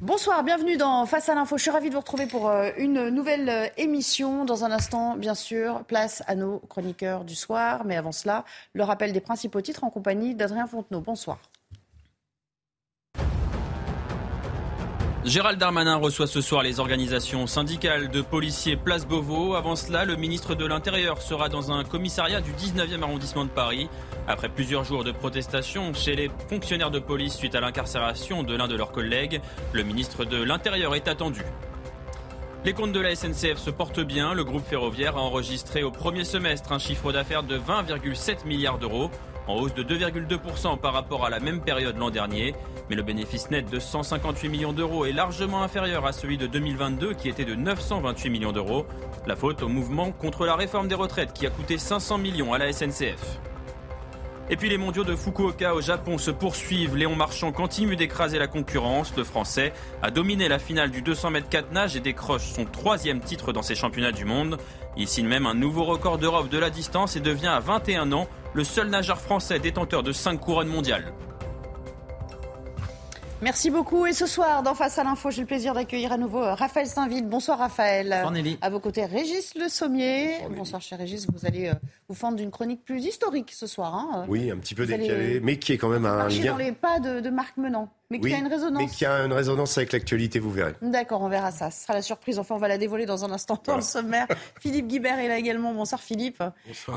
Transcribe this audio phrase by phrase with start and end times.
[0.00, 1.56] Bonsoir, bienvenue dans Face à l'info.
[1.56, 4.44] Je suis ravie de vous retrouver pour euh, une nouvelle euh, émission.
[4.44, 7.84] Dans un instant, bien sûr, place à nos chroniqueurs du soir.
[7.84, 11.00] Mais avant cela, le rappel des principaux titres en compagnie d'Adrien Fontenot.
[11.00, 11.40] Bonsoir.
[15.28, 19.56] Gérald Darmanin reçoit ce soir les organisations syndicales de policiers Place Beauvau.
[19.56, 23.90] Avant cela, le ministre de l'Intérieur sera dans un commissariat du 19e arrondissement de Paris.
[24.26, 28.68] Après plusieurs jours de protestation chez les fonctionnaires de police suite à l'incarcération de l'un
[28.68, 29.42] de leurs collègues,
[29.74, 31.42] le ministre de l'Intérieur est attendu.
[32.64, 34.32] Les comptes de la SNCF se portent bien.
[34.32, 39.10] Le groupe ferroviaire a enregistré au premier semestre un chiffre d'affaires de 20,7 milliards d'euros
[39.48, 42.54] en hausse de 2,2% par rapport à la même période l'an dernier.
[42.88, 47.14] Mais le bénéfice net de 158 millions d'euros est largement inférieur à celui de 2022
[47.14, 48.86] qui était de 928 millions d'euros.
[49.26, 52.58] La faute au mouvement contre la réforme des retraites qui a coûté 500 millions à
[52.58, 53.40] la SNCF.
[54.50, 56.96] Et puis les mondiaux de Fukuoka au Japon se poursuivent.
[56.96, 59.12] Léon Marchand continue d'écraser la concurrence.
[59.14, 63.20] Le Français a dominé la finale du 200 mètres 4 nage et décroche son troisième
[63.20, 64.56] titre dans ces championnats du monde.
[64.96, 68.26] Il signe même un nouveau record d'Europe de la distance et devient à 21 ans
[68.54, 71.12] le seul nageur français détenteur de 5 couronnes mondiales.
[73.40, 74.04] Merci beaucoup.
[74.06, 76.86] Et ce soir, dans Face à l'info, j'ai le plaisir d'accueillir à nouveau euh, Raphaël
[76.86, 77.26] Saint-Ville.
[77.26, 78.08] Bonsoir Raphaël.
[78.08, 78.58] Bonsoir Nelly.
[78.60, 80.38] À vos côtés, Régis Le Sommier.
[80.56, 81.26] Bonsoir, cher Régis.
[81.30, 81.74] Vous allez euh,
[82.08, 83.94] vous fendre d'une chronique plus historique ce soir.
[83.94, 84.26] Hein.
[84.28, 86.52] Oui, un petit peu décalé, mais qui est quand même un lien.
[86.52, 87.88] dans les pas de, de Marc Menant.
[88.10, 88.82] Mais Oui, qui a une résonance.
[88.82, 90.72] Mais qui a une résonance avec l'actualité, vous verrez.
[90.80, 91.70] D'accord, on verra ça.
[91.70, 92.38] Ce sera la surprise.
[92.38, 93.80] Enfin, on va la dévoiler dans un instant dans Voilà.
[93.80, 94.26] le sommaire.
[94.60, 95.74] Philippe Guibert est là également.
[95.74, 96.42] Bonsoir Philippe.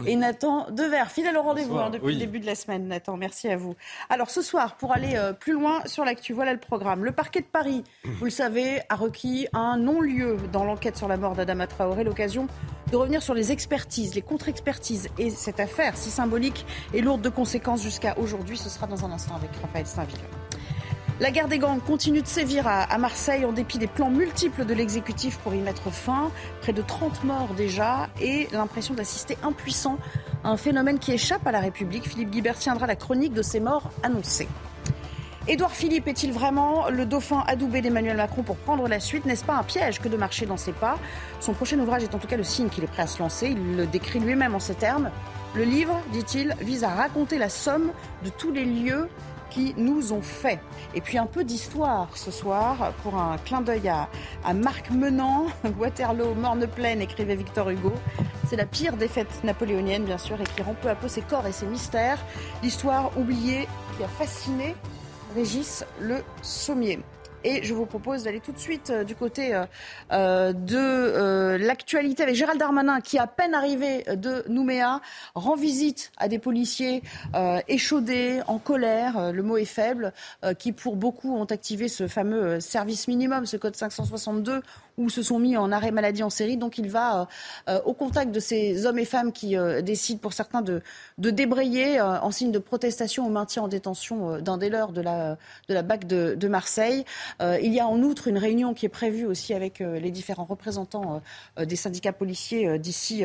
[0.05, 1.87] Et Nathan Dever, fidèle au rendez-vous Bonsoir.
[1.87, 2.13] hein, depuis Oui.
[2.13, 2.87] le début de la semaine.
[2.87, 3.75] Nathan, merci à vous.
[4.09, 7.03] Alors ce soir, pour aller euh, plus loin sur l'actu, voilà le programme.
[7.03, 11.17] Le parquet de Paris, vous le savez, a requis un non-lieu dans l'enquête sur la
[11.17, 12.05] mort d'Adama Traoré.
[12.05, 12.47] L'occasion
[12.89, 17.29] de revenir sur les expertises, les contre-expertises et cette affaire si symbolique et lourde de
[17.29, 18.57] conséquences jusqu'à aujourd'hui.
[18.57, 20.19] Ce sera dans un instant avec Raphaël Saint-Ville.
[21.21, 24.73] La guerre des gangs continue de sévir à, Marseille en dépit des plans multiples de
[24.73, 26.31] l'exécutif pour y mettre fin.
[26.61, 29.99] Près de 30 morts déjà et l'impression d'assister impuissant
[30.43, 32.09] à un phénomène qui échappe à la République.
[32.09, 34.47] Philippe Guibert tiendra la chronique de ces morts annoncées.
[35.47, 39.25] Édouard Philippe est-il vraiment le dauphin adoubé d'Emmanuel Macron pour prendre la suite?
[39.25, 40.97] N'est-ce pas un piège que de marcher dans ses pas?
[41.39, 43.49] Son prochain ouvrage est en tout cas le signe qu'il est prêt à se lancer.
[43.49, 45.11] Il le décrit lui-même en ces termes.
[45.53, 47.91] Le livre, dit-il, vise à raconter la somme
[48.23, 49.07] de tous les lieux
[49.51, 50.59] qui nous ont fait.
[50.95, 54.09] Et puis un peu d'histoire ce soir pour un clin d'œil à,
[54.43, 55.45] à Marc Menant,
[55.79, 57.93] Waterloo, Morne-Plaine, écrivait Victor Hugo.
[58.47, 61.45] C'est la pire défaite napoléonienne, bien sûr, et qui rend peu à peu ses corps
[61.45, 62.17] et ses mystères.
[62.63, 63.67] L'histoire oubliée
[63.97, 64.75] qui a fasciné
[65.35, 66.99] Régis Le Sommier.
[67.43, 69.65] Et je vous propose d'aller tout de suite euh, du côté euh,
[70.11, 75.01] euh, de l'actualité avec Gérald Darmanin qui, à peine arrivé de Nouméa,
[75.33, 77.01] rend visite à des policiers
[77.67, 80.13] échaudés, en colère, le mot est faible,
[80.59, 84.61] qui pour beaucoup ont activé ce fameux service minimum, ce code 562,
[84.97, 86.57] ou se sont mis en arrêt maladie en série.
[86.57, 87.25] Donc il va euh,
[87.69, 90.81] euh, au contact de ces hommes et femmes qui euh, décident pour certains de,
[91.17, 95.37] débrayer en signe de protestation au maintien en détention d'un des leurs de la,
[95.69, 97.05] de la BAC de, Marseille.
[97.39, 101.21] Il y a en outre une réunion qui est prévue aussi avec les différents représentants
[101.57, 103.23] des syndicats policiers d'ici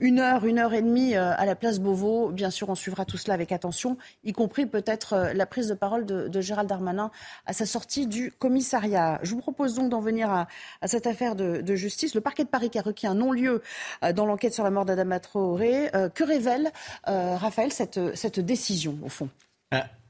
[0.00, 2.30] une heure, une heure et demie à la place Beauvau.
[2.30, 6.06] Bien sûr, on suivra tout cela avec attention, y compris peut-être la prise de parole
[6.06, 7.10] de, Gérald Darmanin
[7.44, 9.18] à sa sortie du commissariat.
[9.22, 12.14] Je vous propose donc d'en venir à cette affaire de, justice.
[12.14, 13.62] Le parquet de Paris qui a requis un non-lieu
[14.02, 15.94] euh, dans l'enquête sur la mort d'Adama Traoré.
[15.94, 16.70] Euh, que révèle,
[17.08, 19.28] euh, Raphaël, cette, décision, au fond?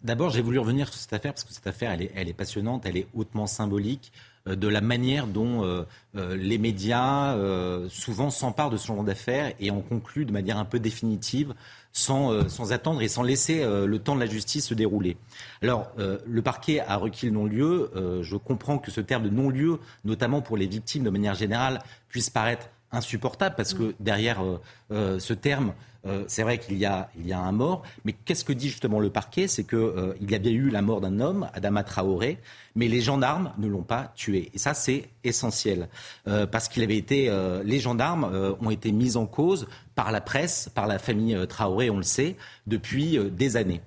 [0.02, 2.96] D'abord, j'ai voulu revenir sur cette affaire parce que cette affaire, elle est, passionnante, elle
[2.96, 4.12] est hautement symbolique
[4.54, 5.82] de la manière dont euh,
[6.16, 10.58] euh, les médias euh, souvent s'emparent de ce genre d'affaires et en concluent de manière
[10.58, 11.54] un peu définitive
[11.96, 15.16] sans, euh, sans attendre et sans laisser euh, le temps de la justice se dérouler.
[15.62, 17.90] Alors, euh, le parquet a requis le non-lieu.
[17.96, 21.78] Euh, je comprends que ce terme de non-lieu, notamment pour les victimes de manière générale,
[22.08, 24.60] puisse paraître insupportable parce que derrière euh,
[24.92, 25.72] euh, ce terme,
[26.06, 27.82] euh, c'est vrai qu'il y a, y un mort.
[28.04, 29.48] Mais qu'est-ce que dit justement le parquet?
[29.48, 32.38] C'est qu'il euh, y a bien eu la mort d'un homme, Adama Traoré,
[32.74, 34.50] mais les gendarmes ne l'ont pas tué.
[34.54, 35.88] Et ça, c'est essentiel
[36.28, 37.30] Euh, parce qu'il avait été,
[37.64, 41.96] les gendarmes ont été mis en cause par la presse, par la famille Traoré, on
[41.96, 42.36] le sait,
[42.66, 43.80] depuis des années.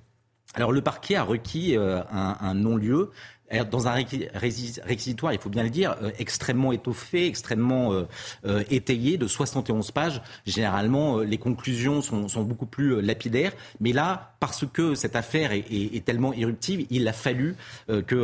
[0.56, 3.12] Alors le parquet a requis un, non-lieu
[3.72, 8.04] dans un réqui- réquis- réquisitoire, il faut bien le dire, euh, extrêmement étoffé, extrêmement euh,
[8.46, 10.22] euh, étayé, de 71 pages.
[10.46, 13.54] Généralement, euh, les conclusions sont, sont beaucoup plus lapidaires.
[13.80, 17.56] Mais là, parce que cette affaire est, tellement éruptive, il a fallu
[17.88, 18.16] que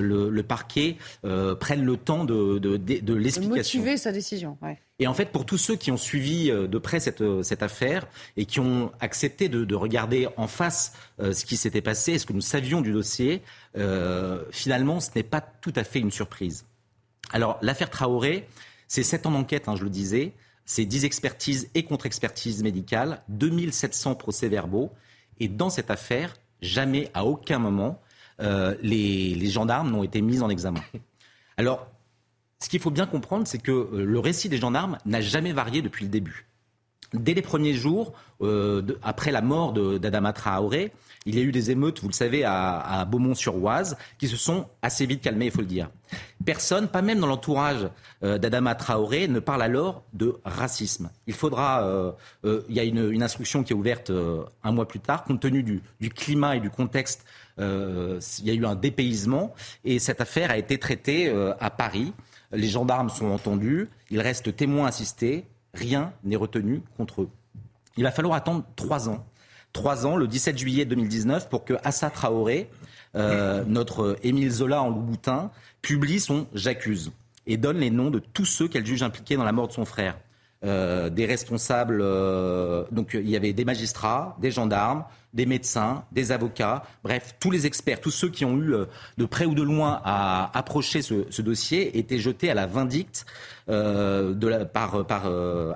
[0.00, 0.96] le, parquet
[1.60, 3.80] prenne le temps de, de, de, l'explication.
[3.80, 4.56] Motiver sa décision.
[5.00, 8.06] Et en fait, pour tous ceux qui ont suivi de près cette, cette affaire
[8.36, 12.40] et qui ont accepté de, regarder en face ce qui s'était passé, ce que nous
[12.40, 13.42] savions du dossier,
[14.52, 16.64] finalement, ce n'est pas tout à fait une surprise.
[17.32, 18.46] Alors, l'affaire Traoré,
[18.86, 20.32] c'est sept ans d'enquête, hein, je le disais,
[20.66, 24.92] c'est 10 expertises et contre-expertises médicales, 2700 procès-verbaux.
[25.40, 28.00] Et dans cette affaire, jamais, à aucun moment,
[28.40, 30.80] euh, les, gendarmes n'ont été mis en examen.
[31.56, 31.88] Alors,
[32.64, 35.82] ce qu'il faut bien comprendre, c'est que euh, le récit des gendarmes n'a jamais varié
[35.82, 36.46] depuis le début.
[37.12, 40.90] Dès les premiers jours, euh, après la mort d'Adama Traoré,
[41.26, 45.04] il y a eu des émeutes, vous le savez, à, Beaumont-sur-Oise, qui se sont assez
[45.04, 45.90] vite calmées, il faut le dire.
[46.44, 47.88] Personne, pas même dans l'entourage
[48.22, 51.10] euh, d'Adama Traoré, ne parle alors de racisme.
[51.26, 54.10] Il faudra, il y a une, instruction qui est ouverte
[54.62, 57.26] un mois plus tard, compte tenu du, climat et du contexte,
[57.58, 62.14] il y a eu un dépaysement et cette affaire a été traitée à Paris.
[62.54, 67.28] Les gendarmes sont entendus, il reste témoins assistés, rien n'est retenu contre eux.
[67.96, 69.24] Il va falloir attendre trois ans
[69.74, 72.70] trois ans, le 17 juillet 2019, pour que Assa Traoré,
[73.16, 75.50] euh, notre Émile Zola en Louboutin,
[75.82, 77.12] publie son J'accuse
[77.46, 79.84] et donne les noms de tous ceux qu'elle juge impliqués dans la mort de son
[79.84, 80.16] frère.
[80.64, 86.32] Euh, des responsables, euh, donc il y avait des magistrats, des gendarmes, des médecins, des
[86.32, 88.74] avocats, bref, tous les experts, tous ceux qui ont eu
[89.18, 93.26] de près ou de loin à approcher ce, dossier étaient jetés à la vindicte
[93.68, 95.26] de par, par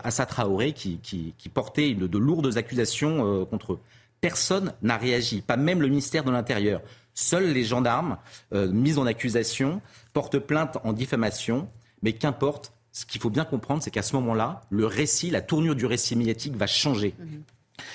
[0.05, 3.81] Assa Traoré qui, portait de lourdes accusations contre eux.
[4.21, 6.81] Personne n'a réagi, pas même le ministère de l'Intérieur.
[7.15, 8.17] Seuls les gendarmes
[8.53, 9.81] euh, mis en accusation
[10.13, 11.69] portent plainte en diffamation,
[12.03, 15.75] mais qu'importe, ce qu'il faut bien comprendre, c'est qu'à ce moment-là, le récit, la tournure
[15.75, 17.15] du récit médiatique va changer.
[17.19, 17.43] Mhm.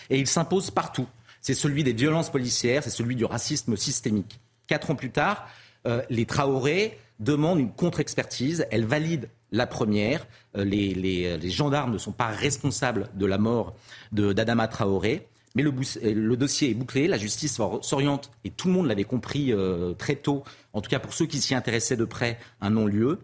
[0.10, 1.08] Et il s'impose partout.
[1.44, 4.40] C'est celui des violences policières, c'est celui du racisme systémique.
[4.66, 5.48] Quatre ans plus tard,
[5.86, 8.66] euh, les Traoré demandent une contre-expertise.
[8.72, 10.26] Elles valident la première.
[10.58, 13.76] Euh, les, les, gendarmes ne sont pas responsables de la mort
[14.14, 15.28] d'Adama Traoré.
[15.56, 19.94] Mais le, dossier est bouclé, la justice s'oriente, et tout le monde l'avait compris euh,
[19.94, 20.44] très tôt,
[20.74, 23.20] en tout cas pour ceux qui s'y intéressaient de près, un non-lieu.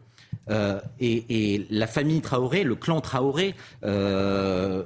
[0.50, 4.79] Euh, et, la famille Traoré, le clan Traoré euh,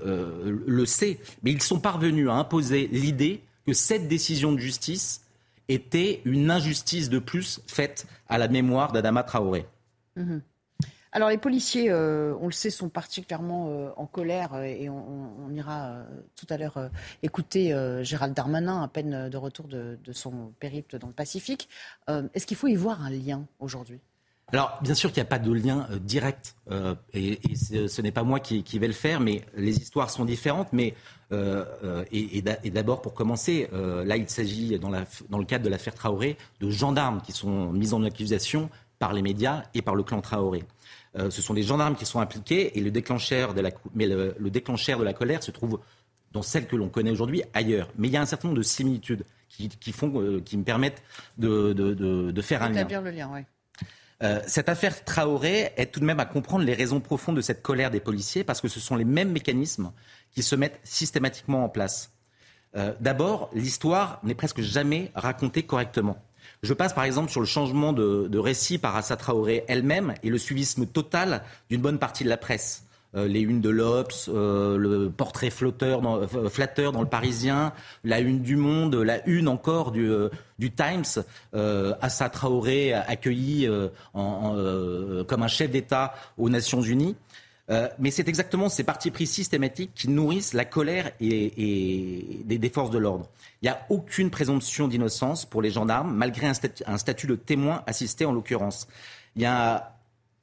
[0.68, 5.22] le sait, mais ils sont parvenus à imposer l'idée que cette décision de justice
[5.70, 9.66] était une injustice de plus faite à la mémoire d'Adama Traoré.
[10.16, 10.40] Mmh
[11.14, 15.52] alors les policiers, euh, on le sait, sont particulièrement euh, en colère euh, et on,
[15.52, 16.00] ira
[16.36, 16.90] tout à l'heure
[17.22, 21.70] écouter Gérald Darmanin à peine de retour de, son périple dans le Pacifique.
[22.08, 24.00] Est-ce qu'il faut y voir un lien aujourd'hui?
[24.54, 26.56] Alors, bien sûr qu'il n'y a pas de lien direct,
[27.14, 30.72] et, ce, n'est pas moi qui, vais le faire, mais les histoires sont différentes.
[30.74, 30.94] Mais
[31.32, 32.42] et,
[32.72, 37.32] d'abord, pour commencer, là, il s'agit, dans, le cadre de l'affaire Traoré, de gendarmes qui
[37.32, 38.70] sont mis en accusation
[39.00, 40.64] par les médias et par le clan Traoré.
[41.18, 45.44] Euh, ce sont les gendarmes qui sont impliqués et le déclencheur de la, de colère
[45.44, 45.80] se trouve
[46.32, 47.90] dans celle que l'on connaît aujourd'hui ailleurs.
[47.98, 49.70] Mais il y a un certain nombre de similitudes qui,
[50.04, 51.04] euh, me permettent
[51.38, 53.02] de, de, faire un lien.
[53.02, 53.42] le lien, oui.
[54.22, 57.62] Euh, cette affaire Traoré est tout de même à comprendre les raisons profondes de cette
[57.62, 59.92] colère des policiers parce que ce sont les mêmes mécanismes
[60.32, 62.12] qui se mettent systématiquement en place.
[63.00, 66.18] D'abord, l'histoire n'est presque jamais racontée correctement.
[66.64, 70.38] Je passe par exemple sur le changement de, récit par Assa Traoré elle-même et le
[70.38, 72.86] suivisme total d'une bonne partie de la presse.
[73.16, 77.72] Euh, les unes de l'Obs, euh, le portrait flotteur euh, flatteur dans le Parisien,
[78.04, 80.10] la une du Monde, la une encore du,
[80.72, 81.24] Times,
[82.02, 83.70] Assa Traoré accueilli
[84.14, 87.16] comme un chef d'État aux Nations Unies.
[88.00, 92.98] Mais c'est exactement ces partis pris systématiques qui nourrissent la colère et, des, forces de
[92.98, 93.30] l'ordre.
[93.62, 98.26] Il n'y a aucune présomption d'innocence pour les gendarmes, malgré un statut, de témoin assisté
[98.26, 98.88] en l'occurrence.
[99.36, 99.93] Il y a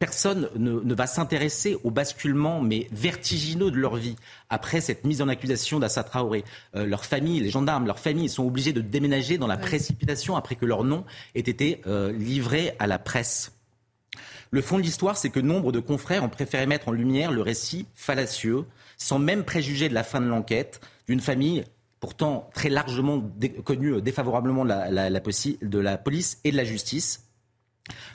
[0.01, 4.17] personne ne, va s'intéresser au basculement, mais vertigineux de leur vie
[4.49, 6.43] après cette mise en accusation d'Assa Traoré.
[6.75, 10.57] Euh, leur famille, les gendarmes, leurs familles sont obligés de déménager dans la précipitation après
[10.57, 11.05] que leur nom
[11.35, 13.53] ait été euh, livré à la presse.
[14.51, 17.43] Le fond de l'histoire, c'est que nombre de confrères ont préféré mettre en lumière le
[17.43, 18.65] récit fallacieux,
[18.97, 21.63] sans même préjuger de la fin de l'enquête, d'une famille
[22.01, 23.23] pourtant très largement
[23.65, 27.29] connue euh, défavorablement de la, police et de la justice,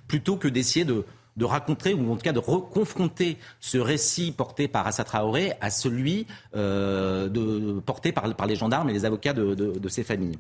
[0.08, 1.06] plutôt que d'essayer de,
[1.44, 6.28] raconter ou en tout cas de reconfronter ce récit porté par Assa Traoré à celui
[6.56, 10.38] euh, porté par, les gendarmes et les avocats de, ces familles.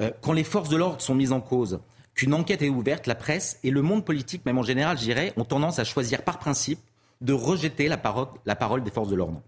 [0.00, 1.80] Euh, quand les forces de l'ordre sont mises en cause,
[2.14, 5.32] qu'une enquête est ouverte, la presse et le monde politique, même en général, je dirais,
[5.36, 6.78] ont tendance à choisir par principe
[7.20, 9.42] de rejeter la parole, la parole des forces de l'ordre.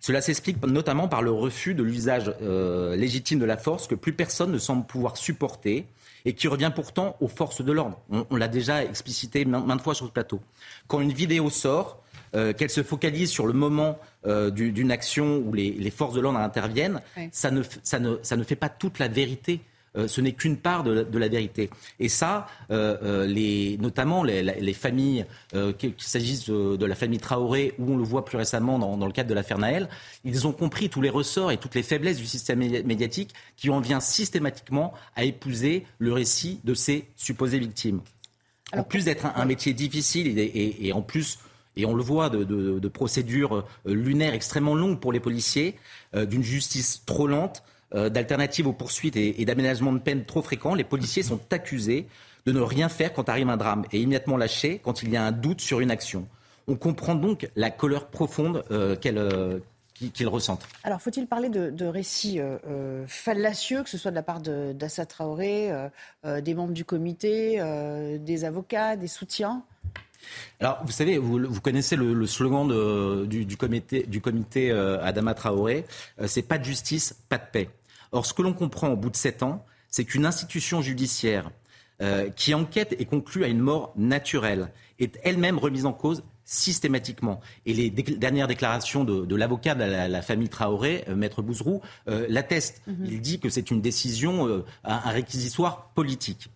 [0.00, 4.14] Cela s'explique notamment par le refus de l'usage euh, légitime de la force que plus
[4.14, 5.86] personne ne semble pouvoir supporter
[6.24, 7.98] et qui revient pourtant aux forces de l'ordre.
[8.10, 10.40] On, l'a déjà explicité maintes fois sur ce plateau.
[10.86, 12.02] Quand une vidéo sort,
[12.36, 16.38] euh, qu'elle se focalise sur le moment euh, d'une action où les, forces de l'ordre
[16.38, 17.00] interviennent,
[17.32, 19.60] ça, ne, ça, ne, ça ne fait pas toute la vérité
[19.96, 21.68] euh, ce n'est qu'une part de la, vérité.
[21.98, 25.26] Et ça, euh, euh, les, notamment les, familles,
[25.78, 29.28] qu'il s'agisse de, la famille Traoré ou on le voit plus récemment dans, le cadre
[29.28, 29.88] de l'affaire Naël,
[30.24, 33.80] ils ont compris tous les ressorts et toutes les faiblesses du système médiatique qui en
[33.80, 38.00] vient systématiquement à épouser le récit de ces supposées victimes.
[38.76, 41.38] en plus d'être un, métier difficile et, en plus
[41.76, 45.76] et on le voit, de, procédures lunaires extrêmement longues pour les policiers,
[46.14, 51.22] d'une justice trop lente, d'alternatives aux poursuites et, d'aménagement de peine trop fréquents, les policiers
[51.22, 52.06] sont accusés
[52.46, 55.24] de ne rien faire quand arrive un drame et immédiatement lâchés quand il y a
[55.24, 56.26] un doute sur une action.
[56.68, 59.58] On comprend donc la colère profonde euh, euh,
[60.14, 60.66] qu'ils ressentent.
[60.84, 62.38] Alors, faut-il parler de, récits
[63.06, 65.70] fallacieux, que ce soit de la part d'Assa Traoré,
[66.24, 67.60] des membres du comité,
[68.18, 69.62] des avocats, des soutiens?
[70.60, 75.84] Alors, vous savez, vous, connaissez le, slogan du, comité, du comité Adama Traoré,
[76.26, 77.68] c'est pas de justice, pas de paix.
[78.12, 81.50] Or, ce que l'on comprend au bout de sept ans, c'est qu'une institution judiciaire
[82.02, 87.40] euh, qui enquête et conclut à une mort naturelle est elle-même remise en cause systématiquement.
[87.66, 92.82] Et les dernières déclarations de, l'avocat de la, famille Traoré, euh, Maître Bouzrou, euh, l'attestent.
[92.86, 93.04] Mhm.
[93.04, 96.48] Il dit que c'est une décision, un, réquisitoire politique.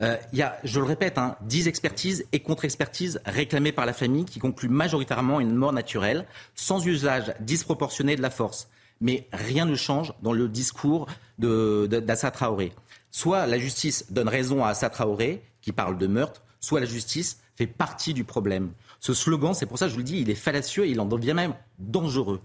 [0.00, 4.24] Il y a, je le répète, hein, 10 expertises et contre-expertises réclamées par la famille
[4.24, 8.68] qui concluent majoritairement une mort naturelle, sans usage disproportionné de la force
[9.00, 11.06] mais rien ne change dans le discours
[11.38, 12.72] d'Assa Traoré.
[13.10, 17.38] Soit la justice donne raison à Assa Traoré, qui parle de meurtre, soit la justice
[17.56, 18.70] fait partie du problème.
[19.00, 21.00] Ce slogan, c'est pour ça que je vous le dis, il est fallacieux et il
[21.00, 22.40] en devient même dangereux.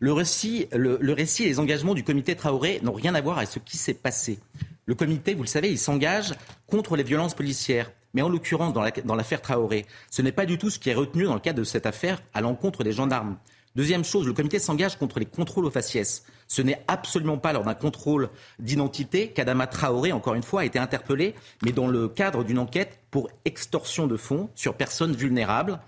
[0.00, 3.50] Le récit, le, récit et les engagements du comité Traoré n'ont rien à voir avec
[3.50, 4.38] ce qui s'est passé.
[4.86, 6.34] Le comité, vous le savez, il s'engage
[6.66, 7.90] contre les violences policières.
[8.14, 11.24] Mais en l'occurrence, dans l'affaire Traoré, ce n'est pas du tout ce qui est retenu
[11.24, 13.36] dans le cadre de cette affaire à l'encontre des gendarmes.
[13.78, 16.24] Deuxième chose, le comité s'engage contre les contrôles aux faciès.
[16.48, 20.80] Ce n'est absolument pas lors d'un contrôle d'identité qu'Adama Traoré, encore une fois, a été
[20.80, 25.78] interpellé, mais dans le cadre d'une enquête pour extorsion de fonds sur personnes vulnérables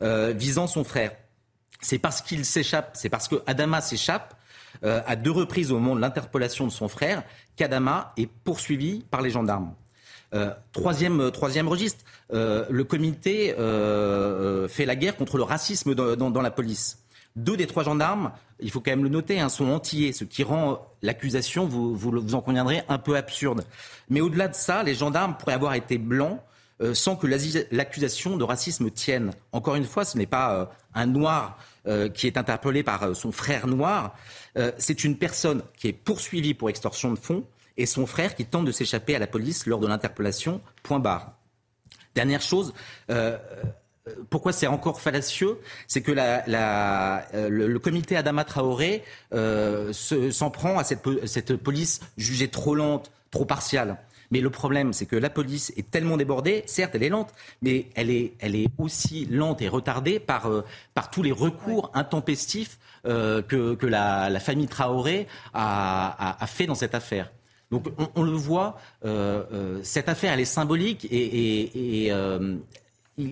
[0.00, 1.10] euh, visant son frère.
[1.80, 3.42] C'est parce qu'il s'échappe, c'est parce que
[3.80, 4.36] s'échappe
[4.84, 7.24] euh, à deux reprises au moment de l'interpellation de son frère
[7.56, 9.74] qu'Adama est poursuivi par les gendarmes.
[10.34, 11.18] Euh, troisième
[11.66, 13.56] registre, le comité
[14.68, 17.00] fait la guerre contre le racisme dans la police.
[17.36, 20.42] Deux des trois gendarmes, il faut quand même le noter, hein, sont antillais, ce qui
[20.42, 23.64] rend l'accusation, vous, vous, en conviendrez, un peu absurde.
[24.08, 26.40] Mais au-delà de ça, les gendarmes pourraient avoir été blancs
[26.82, 29.32] euh, sans que l'accusation de racisme tienne.
[29.52, 33.32] Encore une fois, ce n'est pas euh, un noir euh, qui est interpellé par son
[33.32, 34.14] frère noir,
[34.78, 37.44] c'est une personne qui est poursuivie pour extorsion de fonds
[37.76, 40.60] et son frère qui tente de s'échapper à la police lors de l'interpellation.
[40.82, 41.34] Point barre.
[42.16, 42.74] Dernière chose,
[44.28, 49.02] pourquoi c'est encore fallacieux C'est que euh, le, comité Adama Traoré
[49.32, 53.96] euh, s'en prend à cette, police jugée trop lente, trop partiale.
[54.32, 57.86] Mais le problème, c'est que la police est tellement débordée, certes, elle est lente, mais
[57.96, 60.64] elle est, aussi lente et retardée par, euh,
[61.10, 67.32] tous les recours intempestifs que, la, famille Traoré a, fait dans cette affaire.
[67.72, 68.78] Donc on, le voit,
[69.82, 72.12] cette affaire, elle est symbolique et,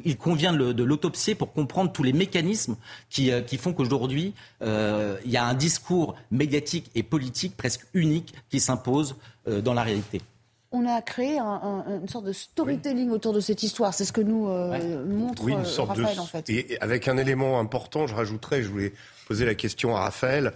[0.05, 2.77] il convient de l'autopsier pour comprendre tous les mécanismes
[3.11, 8.35] qui, euh, font qu'aujourd'hui, euh, il y a un discours médiatique et politique presque unique
[8.51, 9.17] qui s'impose
[9.49, 10.21] euh, dans la réalité.
[10.71, 13.95] On a créé une sorte de storytelling autour de cette histoire.
[13.95, 14.49] C'est ce que nous
[15.07, 16.51] montre oui, une sorte Raphaël, en fait.
[16.51, 18.93] Et avec un élément important, je rajouterais, je voulais
[19.27, 20.53] poser la question à Raphaël,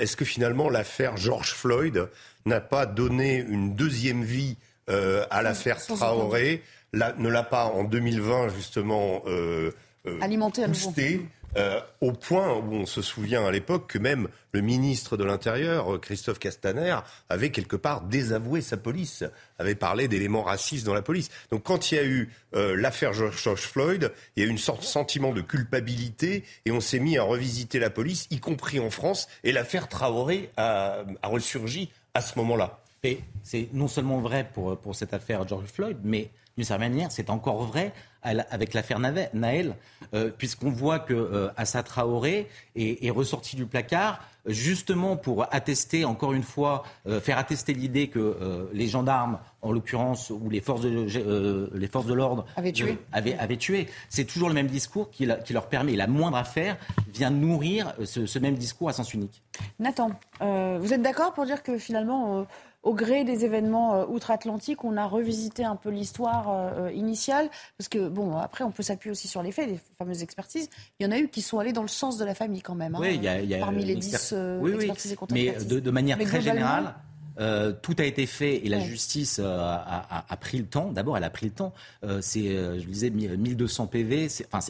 [0.00, 2.08] est-ce que finalement l'affaire George Floyd
[2.44, 4.56] n'a pas donné une deuxième vie
[4.88, 6.64] à l'affaire Traoré
[6.94, 9.72] ne l'a pas en 2020 justement euh,
[10.06, 11.26] euh alimenté boosté,
[11.56, 15.94] euh, au point où on se souvient à l'époque que même le ministre de l'Intérieur,
[15.94, 19.24] euh, Christophe Castaner, avait quelque part désavoué sa police,
[19.58, 21.30] avait parlé d'éléments racistes dans la police.
[21.50, 24.80] Donc quand il y a eu l'affaire George Floyd, il y a eu une sorte
[24.80, 28.88] de sentiment de culpabilité et on s'est mis à revisiter la police, y compris en
[28.88, 32.80] France, et l'affaire Traoré a, a ressurgi à ce moment-là.
[33.06, 37.12] Et c'est non seulement vrai pour, pour cette affaire George Floyd, mais d'une certaine manière,
[37.12, 39.76] c'est encore vrai avec l'affaire Naël,
[40.12, 46.32] euh, puisqu'on voit que euh, Assa Traoré est, ressorti du placard justement pour attester, encore
[46.32, 51.70] une fois, euh, faire attester l'idée que les gendarmes, en l'occurrence, ou les forces de,
[51.72, 52.98] les forces de l'ordre avaient tué.
[53.12, 53.86] Avaient, tué.
[54.08, 56.76] C'est toujours le même discours qui, qui, leur permet, la moindre affaire
[57.12, 59.42] vient nourrir ce, ce même discours à sens unique.
[59.78, 60.10] Nathan,
[60.40, 62.44] vous êtes d'accord pour dire que finalement
[62.86, 67.50] au gré des événements euh, outre-Atlantique, on a revisité un peu l'histoire euh, initiale.
[67.76, 70.70] Parce que, bon, après, on peut s'appuyer aussi sur les faits, les fameuses expertises.
[71.00, 72.76] Il y en a eu qui sont allés dans le sens de la famille quand
[72.76, 72.94] même.
[72.94, 76.40] Hein, oui, il y a, parmi les dix euh, expertises et Mais de, manière très
[76.40, 76.94] générale,
[77.36, 80.92] tout a été fait et la justice a, pris le temps.
[80.92, 81.72] D'abord, elle a pris le temps.
[82.20, 84.28] c'est, je disais, 1200 PV.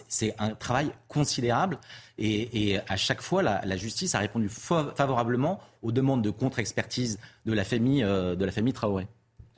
[0.08, 1.78] C'est un travail considérable.
[2.18, 7.64] Et, à chaque fois, la, justice a répondu favorablement aux demandes de contre-expertise de la
[7.64, 9.06] famille, euh, de la famille Traoré.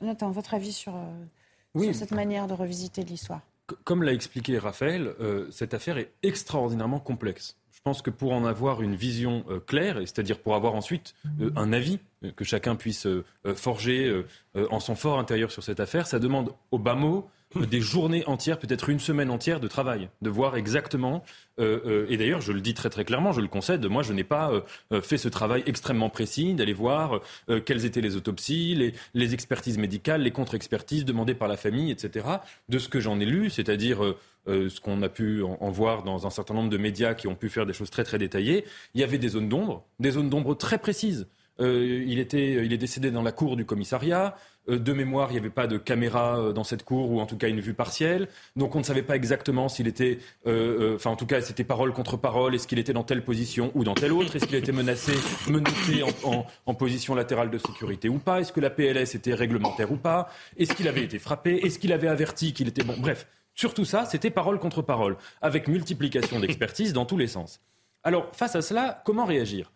[0.01, 3.41] Nathan, votre avis sur, euh, cette manière de revisiter l'histoire?
[3.83, 7.57] Comme l'a expliqué Raphaël, euh, cette affaire est extraordinairement complexe.
[7.71, 11.15] Je pense que pour en avoir une vision claire, c'est-à-dire pour avoir ensuite
[11.55, 11.99] un avis
[12.35, 13.07] que chacun puisse
[13.55, 14.23] forger
[14.55, 18.59] en son fort intérieur sur cette affaire, ça demande au bas mot des journées entières,
[18.59, 21.23] peut-être une semaine entière de travail, de voir exactement.
[21.59, 23.83] Euh, euh, et d'ailleurs, je le dis très très clairement, je le concède.
[23.85, 24.51] Moi, je n'ai pas
[24.91, 27.21] euh, fait ce travail extrêmement précis d'aller voir
[27.65, 32.25] quelles étaient les autopsies, les, expertises médicales, les contre-expertises demandées par la famille, etc.
[32.67, 33.99] De ce que j'en ai lu, c'est-à-dire
[34.47, 37.49] ce qu'on a pu en, voir dans un certain nombre de médias qui ont pu
[37.49, 40.55] faire des choses très très détaillées, il y avait des zones d'ombre, des zones d'ombre
[40.55, 41.27] très précises.
[41.59, 44.35] Il, était, il est décédé dans la cour du commissariat.
[44.69, 47.25] Euh, de mémoire, il n'y avait pas de caméra euh, dans cette cour, ou en
[47.25, 48.27] tout cas une vue partielle.
[48.55, 51.93] Donc on ne savait pas exactement s'il était, euh, enfin en tout cas c'était parole
[51.93, 54.71] contre parole, est-ce qu'il était dans telle position ou dans telle autre, est-ce qu'il était
[54.71, 55.13] menacé,
[55.49, 59.97] menotté en, position latérale de sécurité ou pas, est-ce que la PLS était réglementaire ou
[59.97, 62.95] pas, est-ce qu'il avait été frappé, est-ce qu'il avait averti qu'il était bon?
[62.97, 67.59] Bref, sur tout ça, c'était parole contre parole, avec multiplication d'expertise dans tous les sens.
[68.03, 69.73] Alors face à cela, comment réagir?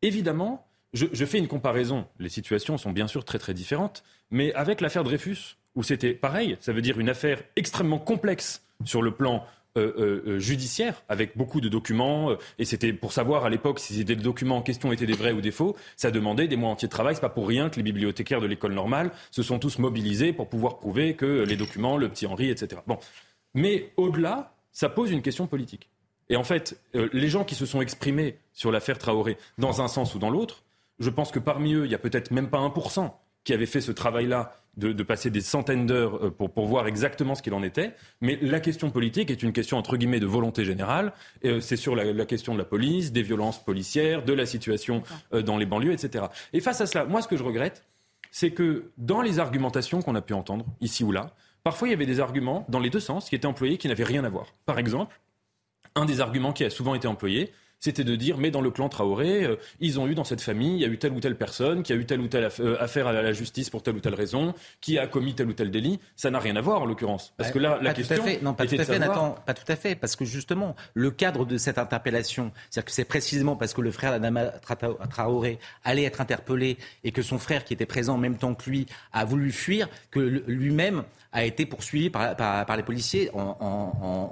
[0.00, 2.06] Évidemment, je, fais une comparaison.
[2.18, 6.56] Les situations sont bien sûr très très différentes, mais avec l'affaire Dreyfus, où c'était pareil,
[6.60, 9.46] ça veut dire une affaire extrêmement complexe sur le plan
[9.78, 14.04] euh, euh, euh, judiciaire, avec beaucoup de documents, et c'était pour savoir à l'époque si
[14.04, 16.88] les documents en question étaient des vrais ou des faux, ça demandait des mois entiers
[16.88, 17.14] de travail.
[17.14, 20.50] C'est pas pour rien que les bibliothécaires de l'école normale se sont tous mobilisés pour
[20.50, 22.82] pouvoir prouver que les documents, le petit Henri, etc.
[22.86, 22.98] Bon,
[23.54, 25.88] mais au-delà, ça pose une question politique.
[26.28, 30.14] Et en fait, les gens qui se sont exprimés sur l'affaire Traoré, dans un sens
[30.14, 30.64] ou dans l'autre,
[30.98, 33.10] je pense que parmi eux, il y a peut-être même pas 1%
[33.44, 37.42] qui avait fait ce travail-là de, passer des centaines d'heures euh, pour, voir exactement ce
[37.42, 37.92] qu'il en était.
[38.20, 41.12] Mais la question politique est une question, entre guillemets, de volonté générale.
[41.44, 45.02] Euh, c'est sur la, question de la police, des violences policières, de la situation
[45.34, 46.26] euh, dans les banlieues, etc.
[46.52, 47.84] Et face à cela, moi, ce que je regrette,
[48.30, 51.94] c'est que dans les argumentations qu'on a pu entendre, ici ou là, parfois il y
[51.94, 54.54] avait des arguments dans les deux sens qui étaient employés qui n'avaient rien à voir.
[54.64, 55.20] Par exemple,
[55.94, 57.52] un des arguments qui a souvent été employé,
[57.82, 60.74] c'était de dire, mais dans le clan Traoré, euh, ils ont eu dans cette famille,
[60.76, 62.76] il y a eu telle ou telle personne qui a eu telle ou telle euh,
[62.80, 65.72] affaire à la justice pour telle ou telle raison, qui a commis tel ou tel
[65.72, 65.98] délit.
[66.14, 67.34] Ça n'a rien à voir en l'occurrence.
[67.36, 68.14] Parce que là, la question.
[68.14, 68.40] Tout à fait.
[68.40, 69.96] Non, pas tout à fait, Nathan, pas tout à fait.
[69.96, 73.90] Parce que justement, le cadre de cette interpellation, c'est-à-dire que c'est précisément parce que le
[73.90, 74.52] frère d'Adama
[75.10, 78.70] Traoré allait être interpellé et que son frère, qui était présent en même temps que
[78.70, 83.56] lui, a voulu fuir, que lui-même a été poursuivi par, par, les policiers en,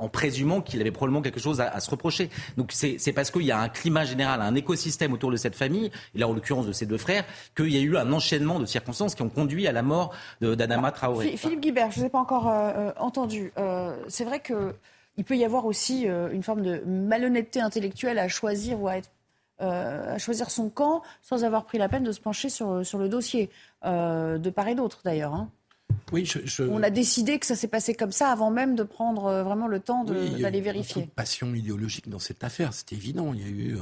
[0.01, 2.29] en, présumant qu'il avait probablement quelque chose à, se reprocher.
[2.59, 5.91] Donc c'est parce qu'il y a un climat général, un écosystème autour de cette famille,
[6.15, 7.25] et là en l'occurrence de ses deux frères,
[7.57, 10.93] qu'il y a eu un enchaînement de circonstances qui ont conduit à la mort d'Adama
[10.93, 11.37] Traoré.
[11.37, 13.53] Philippe Guibert, je ne vous ai pas encore euh, euh, entendu.
[13.59, 14.75] Euh, c'est vrai que
[15.17, 19.11] il peut y avoir aussi une forme de malhonnêteté intellectuelle à choisir ou à être
[19.59, 23.11] à choisir son camp sans avoir pris la peine de se pencher sur, sur le
[23.11, 23.51] dossier,
[23.85, 25.35] de part et d'autre d'ailleurs.
[25.35, 25.51] Hein.
[26.13, 26.31] Oui,
[26.69, 29.69] On a décidé que ça s'est passé comme ça avant même de prendre euh, vraiment
[29.69, 30.97] le temps d'aller vérifier.
[30.97, 33.33] Il y a de passion idéologique dans cette affaire, c'est évident.
[33.33, 33.81] Il y a eu, euh,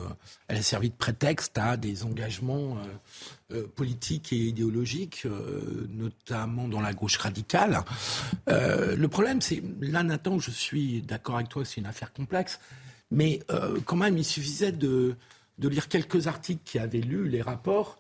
[0.48, 2.76] elle a servi de prétexte à des engagements
[3.52, 5.26] euh, politiques et idéologiques,
[5.88, 7.82] notamment dans la gauche radicale.
[8.46, 12.60] le problème, c'est là, Nathan, je suis d'accord avec toi, c'est une affaire complexe,
[13.10, 13.40] mais
[13.86, 15.16] quand même, il suffisait de,
[15.58, 17.98] de lire quelques articles qui avaient lu les rapports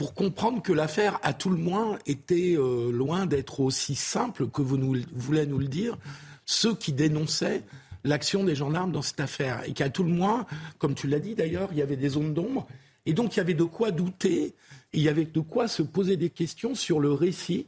[0.00, 4.62] pour comprendre que l'affaire, à tout le moins, était euh, loin d'être aussi simple que
[4.62, 5.98] vous nous, voulez nous le dire,
[6.46, 7.64] ceux qui dénonçaient
[8.02, 9.60] l'action des gendarmes dans cette affaire.
[9.66, 10.46] Et qu'à tout le moins,
[10.78, 12.66] comme tu l'as dit d'ailleurs, il y avait des zones d'ombre.
[13.04, 14.54] Et donc, il y avait de quoi douter,
[14.94, 17.66] il y avait de quoi se poser des questions sur le récit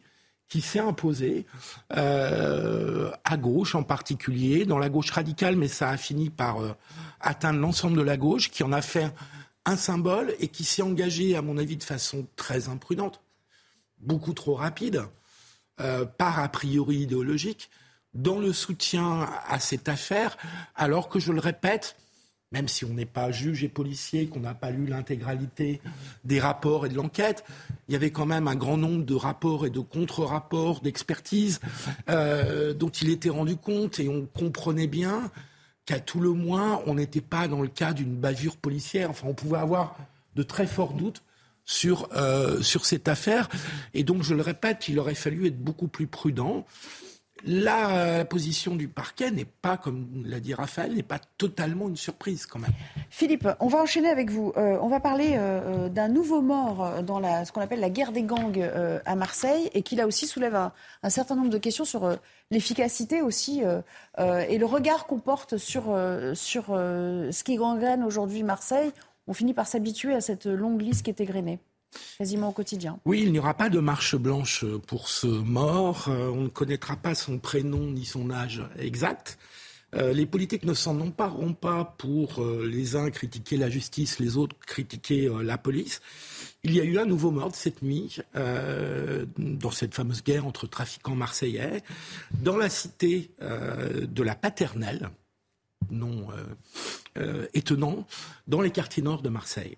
[0.49, 1.45] qui s'est imposé
[1.95, 6.73] euh, à gauche en particulier, dans la gauche radicale, mais ça a fini par euh,
[7.21, 9.13] atteindre l'ensemble de la gauche, qui en a fait
[9.65, 13.21] un symbole et qui s'est engagé, à mon avis, de façon très imprudente.
[13.99, 15.05] beaucoup trop rapide,
[15.81, 17.71] euh, par a priori idéologique,
[18.15, 20.37] dans le soutien à cette affaire,
[20.75, 21.97] alors que, je le répète,
[22.51, 25.81] même si on n'est pas juge et policier, qu'on n'a pas lu l'intégralité
[26.25, 27.45] des rapports et de l'enquête,
[27.89, 31.61] il y avait quand même un grand nombre de rapports et de contre-rapports, d'expertises
[32.11, 35.31] euh, dont il était rendu compte et on comprenait bien
[35.87, 39.11] qu'à tout le moins, on n'était pas dans le cas d'une bavure policière.
[39.11, 39.97] Enfin, on pouvait avoir
[40.37, 41.23] de très forts doutes
[41.65, 43.49] sur, euh, sur cette affaire.
[43.95, 46.67] Et donc, je le répète, il aurait fallu être beaucoup plus prudent.
[47.45, 52.47] La position du parquet n'est pas, comme l'a dit Raphaël, n'est pas totalement une surprise
[52.47, 52.73] quand même.
[53.11, 54.53] Philippe, on va enchaîner avec vous.
[54.57, 58.23] Euh, on va parler euh, d'un nouveau mort dans ce qu'on appelle la guerre des
[58.23, 58.71] gangs
[59.05, 62.17] à Marseille et qui là aussi soulève un, un certain nombre de questions sur
[62.51, 63.63] l'efficacité aussi
[64.19, 65.85] et le regard qu'on porte sur,
[66.35, 68.93] sur ce qui gangrène aujourd'hui Marseille.
[69.27, 71.59] On finit par s'habituer à cette longue liste qui est égrenée
[72.19, 72.99] quasiment au quotidien.
[73.05, 76.07] Oui, il n'y aura pas de marche blanche pour ce mort.
[76.09, 79.39] Euh, on ne connaîtra pas son prénom ni son âge exact.
[79.95, 84.39] Euh, les politiques ne s'en empareront pas pour euh, les uns critiquer la justice, les
[84.39, 86.01] autres critiquer la police.
[86.65, 91.17] Il y a eu un nouveau mort cette nuit dans cette fameuse guerre entre trafiquants
[91.17, 91.83] marseillais
[92.41, 95.11] dans la cité de la Paternelle,
[95.91, 96.29] non
[97.53, 98.07] étonnant,
[98.47, 99.77] dans les quartiers nord de Marseille.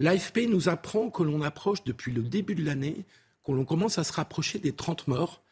[0.00, 3.04] L'AFP nous apprend que l'on approche depuis le début de l'année,
[3.44, 5.42] que l'on commence à se rapprocher des 30 morts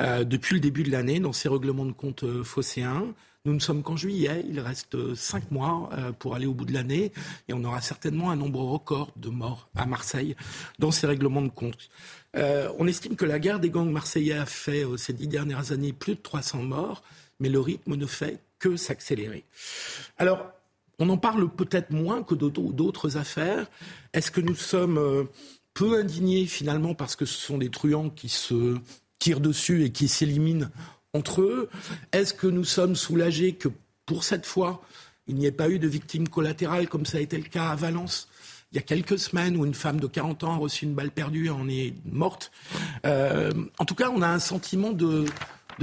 [0.00, 3.14] euh, depuis le début de l'année dans ces règlements de compte euh, phocéens.
[3.44, 6.72] Nous ne sommes qu'en juillet, il reste euh, cinq mois pour aller au bout de
[6.72, 7.12] l'année
[7.48, 10.34] et on aura certainement un nombre record de morts à Marseille
[10.78, 11.90] dans ces règlements de compte.
[12.34, 16.14] on estime que la guerre des gangs marseillais a fait ces dix dernières années plus
[16.14, 17.02] de 300 morts,
[17.40, 19.44] mais le rythme ne fait que s'accélérer.
[20.18, 20.51] Alors,
[21.02, 23.66] on en parle peut-être moins que d'autres affaires.
[24.12, 25.24] Est-ce que nous sommes euh,
[25.74, 28.76] peu indignés finalement parce que ce sont des truands qui se
[29.18, 30.68] tirent dessus et qui s'éliminent
[31.12, 31.68] entre eux?
[32.12, 33.68] Est-ce que nous sommes soulagés que
[34.06, 34.80] pour cette fois,
[35.26, 37.74] il n'y ait pas eu de victimes collatérales comme ça a été le cas à
[37.74, 38.28] Valence
[38.70, 41.10] il y a quelques semaines où une femme de 40 ans a reçu une balle
[41.10, 42.52] perdue et en est morte?
[43.04, 45.26] Euh, en tout cas, on a un sentiment de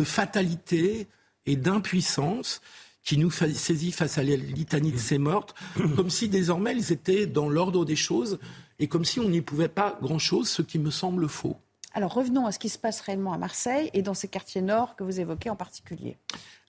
[0.04, 1.08] fatalité
[1.46, 2.62] et d'impuissance
[3.04, 5.56] qui nous saisit face à la litanie de ces mortes,
[5.96, 8.40] comme si désormais elles étaient dans l'ordre des choses
[8.80, 11.58] et comme si on n'y pouvait pas grand-chose, ce qui me semble faux.
[11.94, 14.96] Alors revenons à ce qui se passe réellement à Marseille et dans ces quartiers nord
[14.96, 16.18] que vous évoquez en particulier.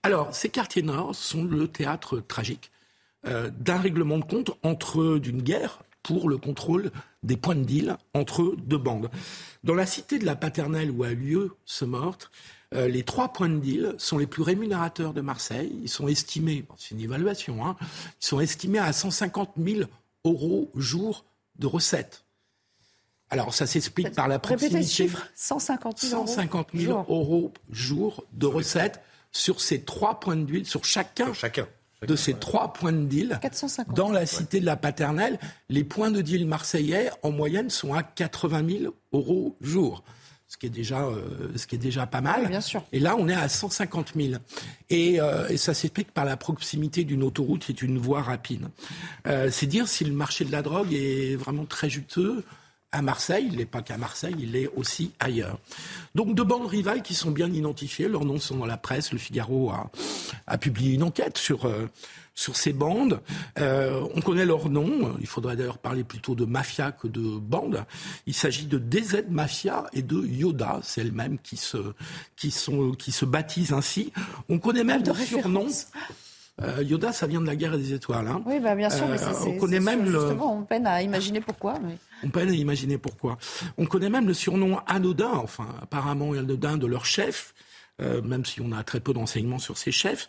[0.03, 2.71] Alors ces quartiers nord sont le théâtre tragique
[3.27, 6.90] euh, d'un règlement de compte entre d'une guerre pour le contrôle
[7.23, 9.11] des points de deal entre deux bandes.
[9.62, 12.31] Dans la cité de la Paternelle où a lieu ce meurtre,
[12.75, 15.73] euh, les trois points de deal sont les plus rémunérateurs de Marseille.
[15.83, 19.81] Ils sont estimés, c'est une évaluation, hein, ils sont estimés à 150 000
[20.25, 21.25] euros jour
[21.59, 22.25] de recettes.
[23.29, 24.77] Alors, ça s'explique par la proximité.
[24.77, 29.01] Répétez ce chiffre 150 000, 150 000 euros jour de recettes
[29.33, 31.67] sur ces trois points de deal, sur chacun, chacun.
[32.07, 33.39] de ces trois points de deal.
[33.41, 33.97] 450.
[33.97, 38.03] Dans la cité de la Paternelle, les points de deal marseillais, en moyenne, sont à
[38.03, 40.03] 80 000 euros jour
[40.51, 42.49] ce qui est déjà, euh, ce qui est déjà pas mal.
[42.49, 42.83] bien sûr.
[42.91, 44.35] Et là, on est à 150 000.
[44.91, 48.67] Et, euh, et ça s'explique par la proximité d'une autoroute qui est une voie rapide.
[49.29, 52.43] Euh, c'est dire si le marché de la drogue est vraiment très juteux
[52.91, 55.61] à Marseille, il n'est pas qu'à Marseille, il est aussi ailleurs.
[56.17, 59.19] Donc deux bandes rivales qui sont bien identifiées, leurs noms sont dans la presse, le
[59.19, 59.89] Figaro a,
[60.49, 61.71] a publié une enquête sur,
[62.40, 63.20] sur ces bandes.
[63.59, 65.14] Euh, on connaît leurs noms.
[65.20, 67.85] Il faudrait d'ailleurs parler plutôt de mafia que de bande.
[68.26, 70.81] Il s'agit de DZ Mafia et de Yoda.
[70.83, 71.76] C'est elles-mêmes qui se,
[72.37, 74.12] qui, sont, qui se baptisent ainsi.
[74.48, 75.66] On connaît même de surnoms.
[76.62, 78.26] Euh, Yoda, ça vient de la guerre des étoiles.
[78.26, 78.42] Hein.
[78.46, 81.79] Oui, bah, bien sûr, mais euh, on connaît même justement, on peine à imaginer pourquoi.
[81.83, 81.96] Mais...
[82.24, 83.38] On peine à imaginer pourquoi.
[83.79, 87.55] On connaît même le surnom anodin, enfin apparemment anodin de leur chef,
[88.01, 90.29] euh, même si on a très peu d'enseignements sur ces chefs,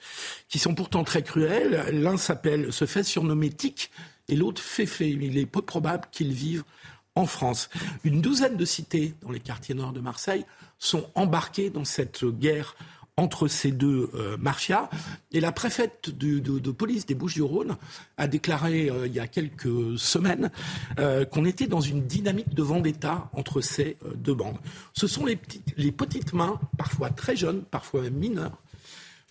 [0.50, 1.86] qui sont pourtant très cruels.
[1.92, 3.92] L'un s'appelle, se fait surnommer Tic
[4.28, 5.10] et l'autre Féfé.
[5.10, 6.64] Il est peu probable qu'ils vivent
[7.16, 7.70] en France.
[8.04, 10.46] Une douzaine de cités dans les quartiers nord de Marseille
[10.80, 12.76] sont embarquées dans cette guerre
[13.22, 14.90] entre ces deux euh, mafias.
[15.32, 17.78] Et la préfète de, police des Bouches-du-Rhône
[18.18, 20.50] a déclaré euh, il y a quelques semaines
[21.00, 24.58] euh, qu'on était dans une dynamique de vendetta entre ces deux bandes.
[24.94, 28.58] Ce sont les petites, les petites mains, parfois très jeunes, parfois même mineures,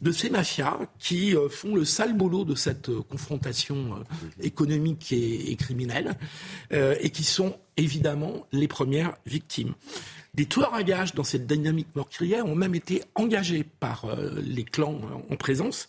[0.01, 4.03] de ces mafias qui font le sale boulot de cette confrontation
[4.41, 6.17] économique et criminelle
[6.71, 9.75] et qui sont évidemment les premières victimes
[10.41, 14.65] des tueurs à gages dans cette dynamique meurtrière ont même été engagés par euh, les
[14.65, 14.99] clans
[15.31, 15.87] en présence.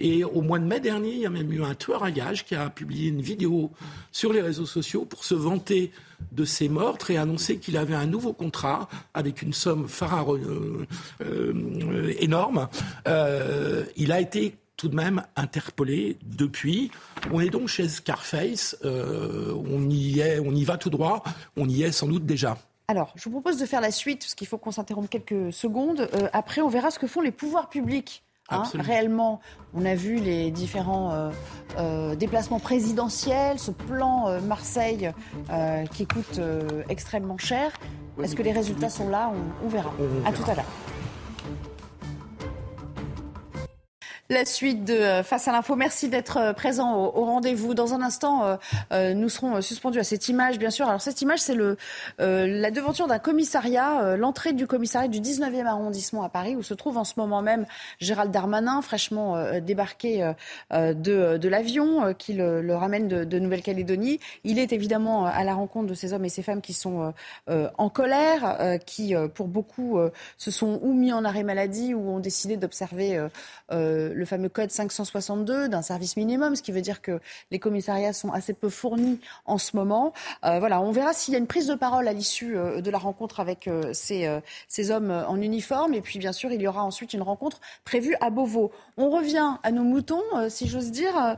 [0.00, 2.46] Et au mois de mai dernier, il y a même eu un tueur à gages
[2.46, 3.70] qui a publié une vidéo
[4.10, 5.92] sur les réseaux sociaux pour se vanter
[6.32, 10.86] de ses meurtres et annoncer qu'il avait un nouveau contrat avec une somme phare euh,
[11.20, 12.68] euh, énorme.
[13.04, 16.90] il a été tout de même interpellé depuis.
[17.30, 21.22] On est donc chez Scarface, on y est, on y va tout droit,
[21.58, 22.56] on y est sans doute déjà.
[22.90, 26.08] Alors, je vous propose de faire la suite, parce qu'il faut qu'on s'interrompe quelques secondes.
[26.12, 28.24] Euh, après, on verra ce que font les pouvoirs publics.
[28.48, 29.38] Hein, réellement,
[29.74, 31.30] on a vu les différents euh,
[31.78, 35.12] euh, déplacements présidentiels, ce plan Marseille
[35.92, 36.40] qui coûte
[36.88, 37.70] extrêmement cher.
[38.20, 39.30] Est-ce que les résultats sont là?
[39.64, 39.92] On, verra.
[40.24, 40.66] À tout à l'heure.
[44.30, 45.74] La suite de euh, Face à l'info.
[45.74, 47.74] Merci d'être euh, présent au, rendez-vous.
[47.74, 48.58] Dans un instant,
[48.92, 50.86] euh, nous serons suspendus à cette image, bien sûr.
[50.86, 51.56] Alors cette image, c'est
[52.18, 56.96] la devanture d'un commissariat, l'entrée du commissariat du 19e arrondissement à Paris, où se trouve
[56.96, 57.66] en ce moment même
[57.98, 60.32] Gérald Darmanin, fraîchement débarqué
[60.70, 64.20] de, l'avion qui le, ramène de, de Nouvelle-Calédonie.
[64.44, 67.12] Il est évidemment à la rencontre de ces hommes et ces femmes qui sont
[67.48, 69.98] en colère, qui pour beaucoup
[70.38, 73.20] se sont ou mis en arrêt maladie ou ont décidé d'observer
[74.20, 78.30] le fameux code 562 d'un service minimum, ce qui veut dire que les commissariats sont
[78.30, 80.12] assez peu fournis en ce moment.
[80.44, 82.90] Euh, voilà, on verra s'il y a une prise de parole à l'issue euh, de
[82.90, 85.94] la rencontre avec euh, ces, ces, hommes en uniforme.
[85.94, 88.70] Et puis, bien sûr, il y aura ensuite une rencontre prévue à Beauvau.
[88.96, 91.36] On revient à nos moutons, si j'ose dire.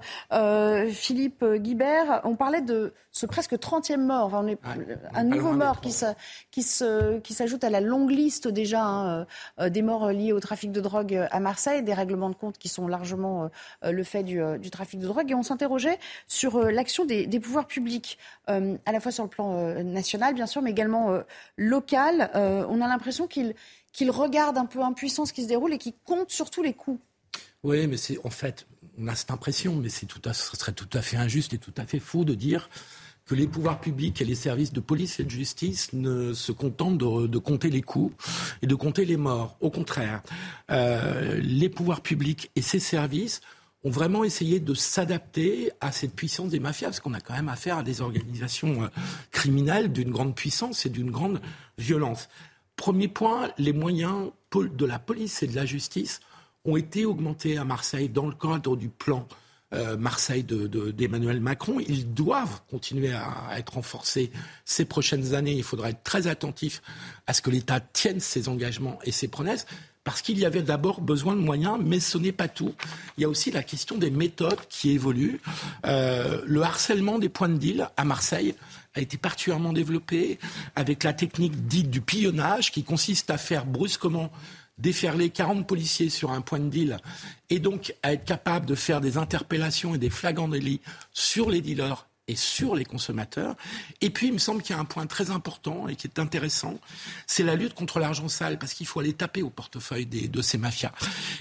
[0.90, 4.58] Philippe Guibert, on parlait de ce presque 30e mort, enfin, on est,
[5.14, 5.94] un nouveau mort qui,
[6.50, 9.26] qui, se, qui s'ajoute à la longue liste déjà hein,
[9.58, 12.88] des morts liés au trafic de drogue à Marseille, des règlements de compte qui sont
[12.88, 13.50] largement
[13.84, 15.30] euh, le fait euh, du, trafic de drogue.
[15.30, 19.82] Et on s'interrogeait sur euh, l'action des, pouvoirs publics, à la fois sur le plan
[19.82, 21.22] national, bien sûr, mais également
[21.56, 22.30] local.
[22.34, 26.30] on a l'impression qu'ils regardent un peu impuissant ce qui se déroule et qu'ils comptent
[26.30, 27.00] surtout les coûts.
[27.62, 28.66] Oui, mais c'est en fait,
[28.98, 31.74] on a cette impression, mais c'est tout ce serait tout à fait injuste et tout
[31.76, 32.68] à fait faux de dire
[33.26, 36.98] que les pouvoirs publics et les services de police et de justice ne se contentent
[36.98, 38.14] de, compter les coups
[38.62, 39.56] et de compter les morts.
[39.60, 40.22] Au contraire,
[40.70, 43.40] euh, les pouvoirs publics et ces services
[43.84, 47.48] ont vraiment essayé de s'adapter à cette puissance des mafias, parce qu'on a quand même
[47.48, 48.88] affaire à des organisations euh,
[49.30, 51.40] criminelles d'une grande puissance et d'une grande
[51.78, 52.28] violence.
[52.76, 56.20] Premier point, les moyens de la police et de la justice
[56.64, 59.26] ont été augmentés à Marseille dans le cadre du plan
[59.72, 61.80] euh, Marseille d'Emmanuel Macron.
[61.80, 64.30] Ils doivent continuer à, être renforcés
[64.64, 65.52] ces prochaines années.
[65.52, 66.82] Il faudra être très attentif
[67.26, 69.66] à ce que l'État tienne ses engagements et ses promesses.
[70.04, 72.74] Parce qu'il y avait d'abord besoin de moyens, mais ce n'est pas tout.
[73.16, 75.40] Il y a aussi la question des méthodes qui évoluent.
[75.86, 78.54] Euh, le harcèlement des points de deal à Marseille
[78.94, 80.38] a été particulièrement développé
[80.74, 84.30] avec la technique dite du pillonnage qui consiste à faire brusquement
[84.82, 86.98] déferler 40 policiers sur un point de deal
[87.48, 90.80] et donc être capable de faire des interpellations et des flagrants délits
[91.12, 93.56] sur les dealers et sur les consommateurs.
[94.00, 96.18] Et puis, il me semble qu'il y a un point très important et qui est
[96.18, 96.78] intéressant,
[97.26, 100.58] c'est la lutte contre l'argent sale, parce qu'il faut aller taper au portefeuille de ces
[100.58, 100.92] mafias.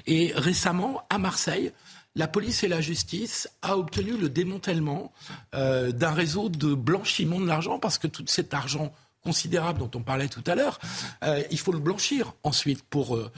[0.08, 1.72] Et récemment, à Marseille,
[2.16, 5.14] la police et la justice a obtenu le démantèlement
[5.56, 8.92] euh, d'un réseau de blanchiment de l'argent, parce que tout cet argent
[9.24, 10.80] considérable dont on parlait tout à l'heure,
[11.24, 13.32] euh, il faut le blanchir ensuite pour euh,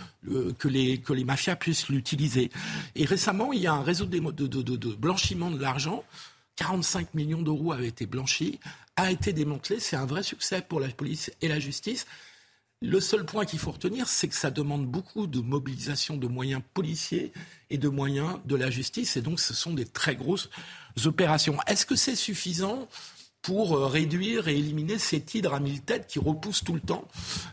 [0.58, 2.52] que, les, que les mafias puissent l'utiliser.
[2.96, 6.04] Et récemment, il y a un réseau de, blanchiment de l'argent.
[6.56, 8.60] 45 millions d'euros avaient été blanchis,
[8.96, 9.80] a été démantelé.
[9.80, 12.06] C'est un vrai succès pour la police et la justice.
[12.82, 16.62] Le seul point qu'il faut retenir, c'est que ça demande beaucoup de mobilisation de moyens
[16.74, 17.32] policiers
[17.70, 19.16] et de moyens de la justice.
[19.16, 20.50] Et donc, ce sont des très grosses
[21.06, 21.58] opérations.
[21.66, 22.88] Est-ce que c'est suffisant?
[23.44, 27.08] Pour euh, réduire et éliminer cette hydre à mille têtes qui repousse tout le temps.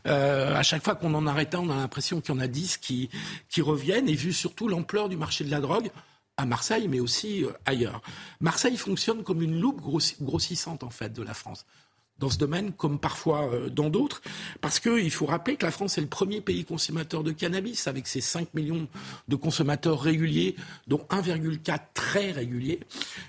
[0.06, 2.78] Euh, à chaque fois qu'on en arrête on a l'impression qu'il y en a dix
[2.78, 3.10] qui,
[3.50, 5.90] qui reviennent, et vu surtout l'ampleur du marché de la drogue,
[6.36, 8.00] à Marseille, mais aussi euh, ailleurs.
[8.40, 9.82] Marseille fonctionne comme une loupe
[10.22, 11.66] grossissante, en fait, de la France
[12.20, 14.20] dans ce domaine comme parfois euh, dans d'autres,
[14.60, 18.06] parce qu'il faut rappeler que la France est le premier pays consommateur de cannabis, avec
[18.06, 18.86] ses 5 millions
[19.26, 20.54] de consommateurs réguliers,
[20.86, 22.80] dont 1,4 très réguliers,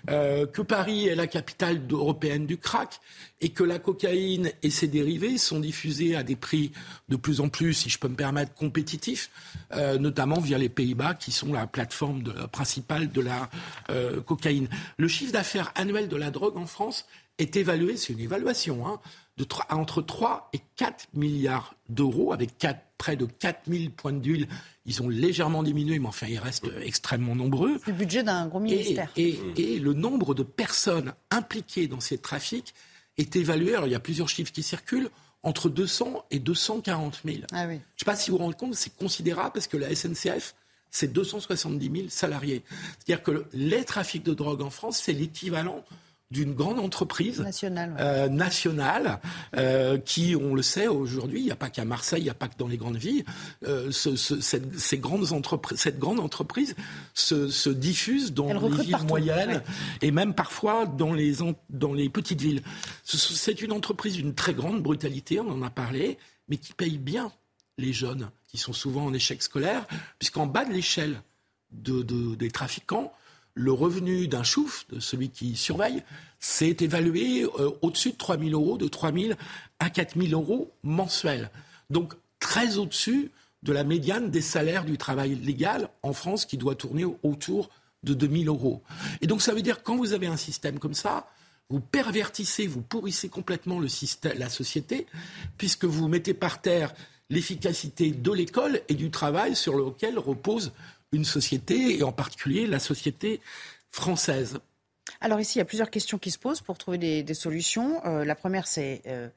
[0.09, 2.99] euh, que Paris est la capitale européenne du crack,
[3.39, 6.71] et que la cocaïne et ses dérivés sont diffusés à des prix
[7.09, 9.31] de plus en plus, si je peux me permettre, compétitifs,
[9.73, 13.49] euh, notamment via les Pays-Bas, qui sont la plateforme principale de la
[14.25, 14.67] cocaïne.
[14.97, 17.05] Le chiffre d'affaires annuel de la drogue en France
[17.41, 18.99] est évalué, c'est une évaluation, hein,
[19.37, 24.47] de entre 3 et 4 milliards d'euros, avec 4, près de 4000 points d'huile.
[24.85, 27.79] Ils ont légèrement diminué, mais enfin, ils restent extrêmement nombreux.
[27.83, 29.11] C'est le budget d'un gros ministère.
[29.15, 32.73] Et, et, le nombre de personnes impliquées dans ces trafics
[33.17, 33.75] est évalué.
[33.75, 35.09] Alors, il y a plusieurs chiffres qui circulent
[35.43, 37.37] entre 200 et 240 000.
[37.51, 37.73] Ah oui.
[37.73, 40.53] Je ne sais pas si vous vous rendez compte, c'est considérable parce que la SNCF,
[40.91, 42.63] c'est 270 000 salariés.
[42.99, 45.83] C'est-à-dire que les trafics de drogue en France, c'est l'équivalent
[46.31, 49.19] d'une grande entreprise nationale, euh, nationale
[49.57, 52.33] euh, qui, on le sait aujourd'hui, il n'y a pas qu'à Marseille, il n'y a
[52.33, 53.25] pas que dans les grandes villes,
[53.67, 56.75] euh, ce, ce, cette, ces grandes entreprises, cette grande entreprise
[57.13, 59.61] se, se diffuse dans Elle les villes partout, moyennes ouais.
[60.01, 62.61] et même parfois dans les, en- dans les petites villes.
[63.03, 66.17] Ce- C'est une entreprise d'une très grande brutalité, on en a parlé,
[66.47, 67.31] mais qui paye bien
[67.77, 69.85] les jeunes qui sont souvent en échec scolaire,
[70.19, 71.21] puisqu'en bas de l'échelle
[71.71, 73.11] de, de- des trafiquants,
[73.53, 76.03] le revenu d'un chouf, de celui qui surveille,
[76.39, 79.33] c'est évalué euh, au-dessus de 3 000 euros, de 3 000
[79.79, 81.49] à 4 000 euros mensuels.
[81.89, 83.31] Donc très au-dessus
[83.63, 87.69] de la médiane des salaires du travail légal en France qui doit tourner autour
[88.03, 88.81] de 2 000 euros.
[89.21, 91.27] Et donc ça veut dire quand vous avez un système comme ça,
[91.69, 95.07] vous pervertissez, vous pourrissez complètement la société,
[95.57, 96.93] puisque vous mettez par terre
[97.29, 100.73] l'efficacité de l'école et du travail sur lequel repose
[101.11, 103.41] une société, et en particulier la société
[103.91, 104.59] française.
[105.19, 108.01] Alors ici, il y a plusieurs questions qui se posent pour trouver des, des solutions.
[108.05, 109.27] Euh, la première, c'est euh,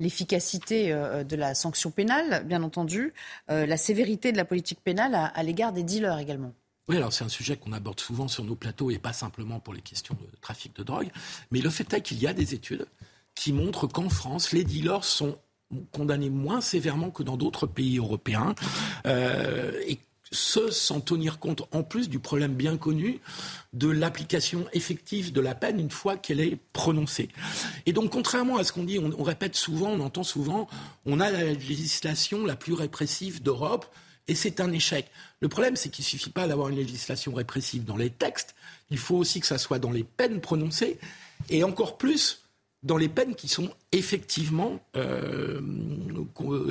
[0.00, 3.12] l'efficacité euh, de la sanction pénale, bien entendu,
[3.50, 6.54] euh, la sévérité de la politique pénale à, à l'égard des dealers également.
[6.88, 9.74] Oui, alors c'est un sujet qu'on aborde souvent sur nos plateaux et pas simplement pour
[9.74, 11.10] les questions de trafic de drogue.
[11.50, 12.86] Mais le fait est qu'il y a des études
[13.34, 15.38] qui montrent qu'en France, les dealers sont
[15.92, 18.54] condamnés moins sévèrement que dans d'autres pays européens.
[19.06, 19.98] Euh, et
[20.30, 23.20] ce, sans tenir compte en plus du problème bien connu
[23.72, 27.28] de l'application effective de la peine une fois qu'elle est prononcée.
[27.86, 30.68] Et donc, contrairement à ce qu'on dit, on, répète souvent, on entend souvent,
[31.06, 33.86] on a la législation la plus répressive d'Europe
[34.26, 35.10] et c'est un échec.
[35.40, 38.54] Le problème, c'est qu'il suffit pas d'avoir une législation répressive dans les textes,
[38.90, 40.98] il faut aussi que ça soit dans les peines prononcées,
[41.50, 42.42] et encore plus
[42.84, 45.60] dans les peines qui sont effectivement euh,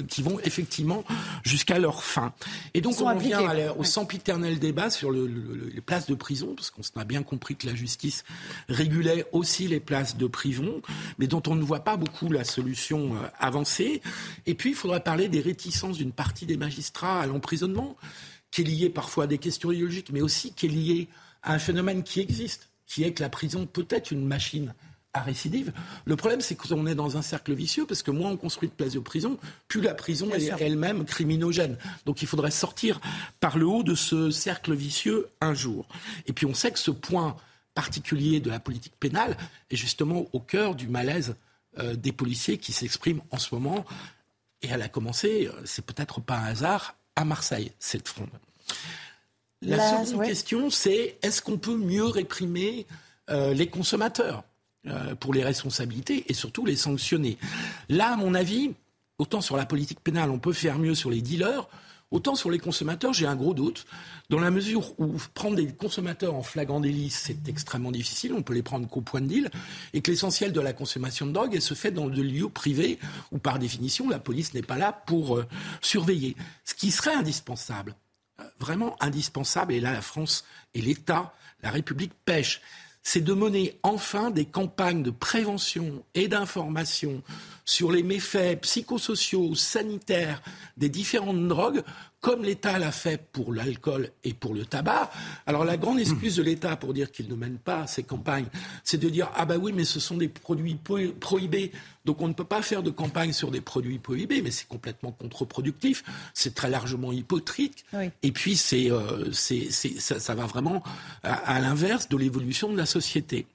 [0.08, 1.04] qui vont effectivement
[1.44, 2.34] jusqu'à leur fin.
[2.74, 3.62] Et donc on en vient appliquées.
[3.62, 6.82] à la- au sempiternel débat sur le- le- le- les places de prison, parce qu'on
[7.00, 8.24] a bien compris que la justice
[8.70, 10.82] régulait aussi les places de prison,
[11.18, 14.02] mais dont on ne voit pas beaucoup la solution euh, avancée.
[14.46, 17.98] Et puis il faudrait parler des réticences d'une partie des magistrats à l'emprisonnement,
[18.50, 21.08] qui est lié parfois à des questions idéologiques, mais aussi qui est lié
[21.44, 24.74] à un phénomène qui existe, qui est que la prison peut être une machine
[25.18, 25.74] à récidive.
[26.06, 28.74] Le problème, c'est qu'on est dans un cercle vicieux, parce que moins on construit de
[28.74, 31.78] places de prison, plus la prison Bien est elle-même criminogène.
[32.06, 33.00] Donc il faudrait sortir
[33.40, 35.88] par le haut de ce cercle vicieux un jour.
[36.26, 37.36] Et puis on sait que ce point
[37.74, 39.38] particulier de la politique pénale
[39.70, 41.36] est justement au cœur du malaise
[41.80, 43.86] euh, des policiers qui s'expriment en ce moment.
[44.64, 48.30] Et elle a commencé, euh, c'est peut-être pas un hasard, à Marseille, cette fronde.
[49.62, 50.28] La, La- seconde ouais.
[50.28, 52.86] question, c'est est-ce qu'on peut mieux réprimer
[53.30, 54.44] euh, les consommateurs?
[55.20, 57.38] Pour les responsabilités et surtout les sanctionner
[57.90, 58.72] Là, à mon avis,
[59.20, 61.68] autant sur la politique pénale, on peut faire mieux sur les dealers,
[62.12, 63.86] autant sur les consommateurs, j'ai un gros doute,
[64.30, 68.54] dans la mesure où prendre des consommateurs en flagrant délit, c'est extrêmement difficile, on peut
[68.54, 69.50] les prendre qu'au point de deal,
[69.94, 73.00] et que l'essentiel de la consommation de drogue, se fait dans des lieux privés,
[73.32, 75.46] où par définition, la police n'est pas là pour euh,
[75.82, 76.36] surveiller.
[76.64, 77.96] Ce qui serait indispensable,
[78.40, 82.62] euh, vraiment indispensable, et là la France et l'État, la République pêche,
[83.10, 87.22] c'est de mener enfin des campagnes de prévention et d'information
[87.64, 90.42] sur les méfaits psychosociaux, sanitaires
[90.76, 91.84] des différentes drogues,
[92.28, 95.10] comme l'État l'a fait pour l'alcool et pour le tabac.
[95.46, 98.48] Alors la grande excuse de l'État pour dire qu'il ne mène pas ces campagnes,
[98.84, 100.78] c'est de dire ah bah oui mais ce sont des produits
[101.22, 101.72] prohibés,
[102.04, 105.14] donc on ne peut pas faire de campagne sur des produits prohibés, mais c'est complètement
[105.14, 107.86] contre-productif, c'est très largement hypocrite.
[107.94, 108.10] Oui.
[108.24, 110.84] Et puis c'est, euh, c'est, c'est- ça, ça va vraiment
[111.24, 113.48] à, à l'inverse de l'évolution de la société.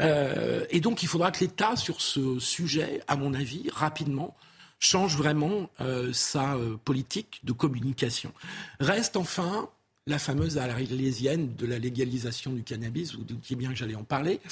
[0.00, 4.34] Euh, et donc il faudra que l'État, sur ce sujet, à mon avis, rapidement,
[4.82, 8.32] change vraiment euh, sa euh, politique de communication.
[8.80, 9.68] Reste enfin
[10.08, 14.40] la fameuse arlésienne de la légalisation du cannabis, vous doutiez bien que j'allais en parler.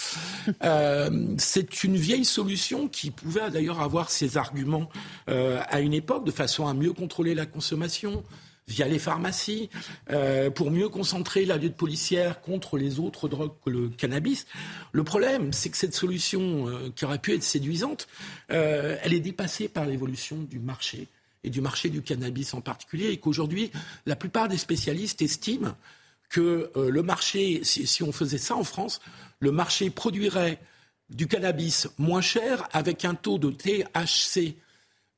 [0.62, 4.88] Euh, c'est une vieille solution qui pouvait d'ailleurs avoir ses arguments
[5.28, 8.22] euh, à une époque, de façon à mieux contrôler la consommation
[8.70, 9.68] via les pharmacies,
[10.10, 14.46] euh, pour mieux concentrer la lutte policière contre les autres drogues que le cannabis.
[14.92, 18.06] Le problème, c'est que cette solution, euh, qui aurait pu être séduisante,
[18.52, 21.08] euh, elle est dépassée par l'évolution du marché
[21.42, 23.72] et du marché du cannabis en particulier, et qu'aujourd'hui,
[24.06, 25.74] la plupart des spécialistes estiment
[26.28, 29.00] que le marché, si on faisait ça en France,
[29.40, 30.60] le marché produirait
[31.08, 34.54] du cannabis moins cher avec un taux de THC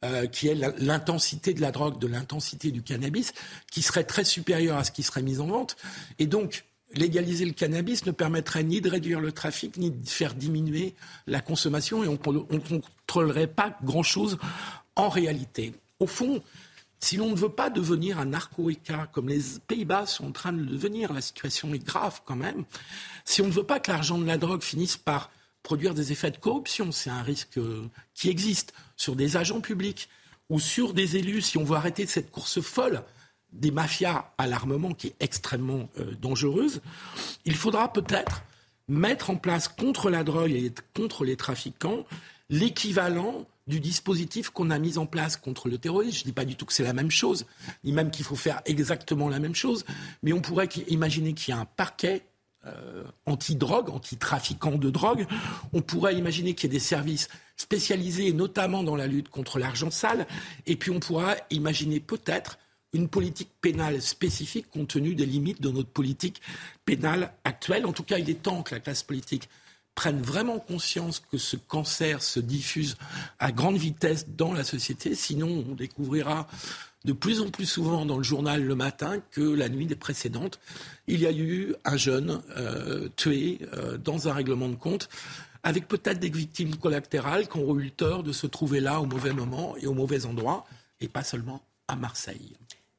[0.04, 3.32] euh, qui est l'intensité de la drogue, de l'intensité du cannabis,
[3.70, 5.76] qui serait très supérieure à ce qui serait mis en vente.
[6.18, 10.34] Et donc, légaliser le cannabis ne permettrait ni de réduire le trafic, ni de faire
[10.34, 10.94] diminuer
[11.26, 14.38] la consommation, et on ne contrôlerait pas grand-chose
[14.96, 15.72] en réalité.
[16.00, 16.42] Au fond,
[16.98, 20.58] si l'on ne veut pas devenir un narco-État comme les Pays-Bas sont en train de
[20.58, 22.64] le devenir, la situation est grave quand même,
[23.24, 25.30] si on ne veut pas que l'argent de la drogue finisse par
[25.62, 30.08] produire des effets de corruption, c'est un risque euh, qui existe sur des agents publics
[30.48, 33.02] ou sur des élus, si on veut arrêter cette course folle
[33.52, 36.80] des mafias à l'armement qui est extrêmement euh, dangereuse,
[37.44, 38.42] il faudra peut-être
[38.88, 42.04] mettre en place contre la drogue et contre les trafiquants
[42.50, 46.18] l'équivalent du dispositif qu'on a mis en place contre le terrorisme.
[46.18, 47.46] Je ne dis pas du tout que c'est la même chose,
[47.84, 49.84] ni même qu'il faut faire exactement la même chose,
[50.22, 52.22] mais on pourrait imaginer qu'il y a un parquet
[52.66, 55.26] euh, anti-drogue, anti-trafiquant de drogue.
[55.72, 59.90] On pourrait imaginer qu'il y ait des services spécialisés, notamment dans la lutte contre l'argent
[59.90, 60.26] sale.
[60.66, 62.58] Et puis on pourra imaginer peut-être
[62.92, 66.42] une politique pénale spécifique compte tenu des limites de notre politique
[66.84, 67.86] pénale actuelle.
[67.86, 69.48] En tout cas, il est temps que la classe politique
[69.94, 72.96] prennent vraiment conscience que ce cancer se diffuse
[73.38, 75.14] à grande vitesse dans la société.
[75.14, 76.46] Sinon, on découvrira
[77.04, 80.60] de plus en plus souvent dans le journal le matin que la nuit des précédentes,
[81.06, 85.08] il y a eu un jeune euh, tué euh, dans un règlement de compte
[85.62, 89.06] avec peut-être des victimes collatérales qui ont eu le tort de se trouver là au
[89.06, 90.64] mauvais moment et au mauvais endroit,
[91.00, 92.56] et pas seulement à Marseille.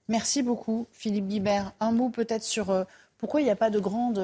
[0.08, 1.74] Merci beaucoup, Philippe Guibert.
[1.82, 2.84] Un mot peut-être sur euh,
[3.18, 4.22] pourquoi il n'y a pas de grande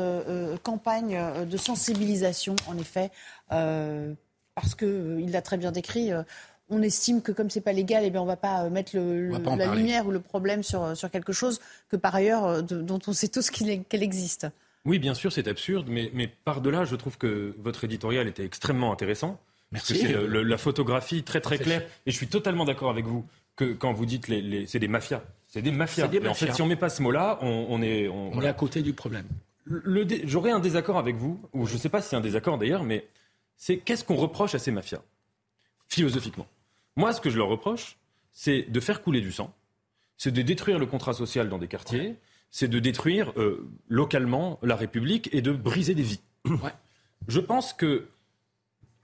[0.61, 3.11] campagne de sensibilisation, en effet
[3.47, 6.11] Parce qu'il l'a très bien décrit.
[6.69, 10.07] On estime que comme c'est pas légal, eh bien on va pas mettre la lumière
[10.07, 11.59] ou le problème sur, sur quelque chose
[11.89, 14.47] que par ailleurs dont on sait tous qu'elle existe.
[14.85, 18.91] Oui, bien sûr, c'est absurde, mais, mais par-delà, je trouve que votre éditorial était extrêmement
[18.91, 19.39] intéressant.
[19.71, 19.97] Merci.
[19.97, 21.83] C'est la photographie très très claire.
[22.05, 25.21] Et je suis totalement d'accord avec vous que quand vous dites les, c'est des mafias.
[25.47, 26.07] C'est des mafias.
[26.27, 28.07] en fait, si on met pas ce mot-là, on, est.
[28.07, 29.25] On, est à côté du problème.
[30.23, 32.83] J'aurais un désaccord avec vous, ou je ne sais pas si c'est un désaccord d'ailleurs,
[32.83, 33.05] mais
[33.57, 35.01] c'est qu'est-ce qu'on reproche à ces mafias
[35.87, 36.47] Philosophiquement?
[36.99, 37.95] Moi, ce que je leur reproche,
[38.33, 39.55] c'est de faire couler du sang,
[40.17, 42.17] c'est de détruire le contrat social dans des quartiers,
[42.51, 46.19] c'est de détruire euh, localement la République et de briser des vies.
[47.29, 48.09] Je pense que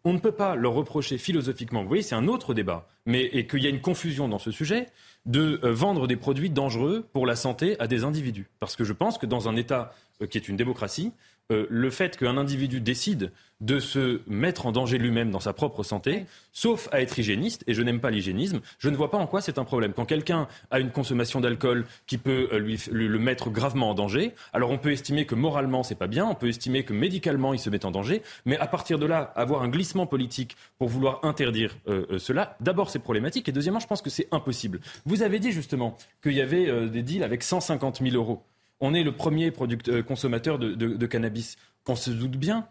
[0.04, 3.48] on ne peut pas leur reprocher philosophiquement, vous voyez, c'est un autre débat, mais et
[3.48, 4.88] qu'il y a une confusion dans ce sujet,
[5.26, 8.50] de euh, vendre des produits dangereux pour la santé à des individus.
[8.60, 11.14] Parce que je pense que dans un État euh, qui est une démocratie,
[11.52, 13.32] euh, le fait qu'un individu décide
[13.62, 17.74] de se mettre en danger lui-même dans sa propre santé, sauf à être hygiéniste, et
[17.74, 19.94] je n'aime pas l'hygiénisme, je ne vois pas en quoi c'est un problème.
[19.94, 24.34] Quand quelqu'un a une consommation d'alcool qui peut euh, lui, le mettre gravement en danger,
[24.52, 27.60] alors on peut estimer que moralement c'est pas bien, on peut estimer que médicalement il
[27.60, 31.24] se met en danger, mais à partir de là, avoir un glissement politique pour vouloir
[31.24, 34.82] interdire euh, cela, d'abord c'est problématique, et deuxièmement je pense que c'est impossible.
[35.06, 38.44] Vous avez dit justement qu'il y avait des deals avec 150 000 euros
[38.80, 39.54] on est le premier
[39.88, 41.58] euh, consommateur de, cannabis.
[41.88, 42.68] On se doute bien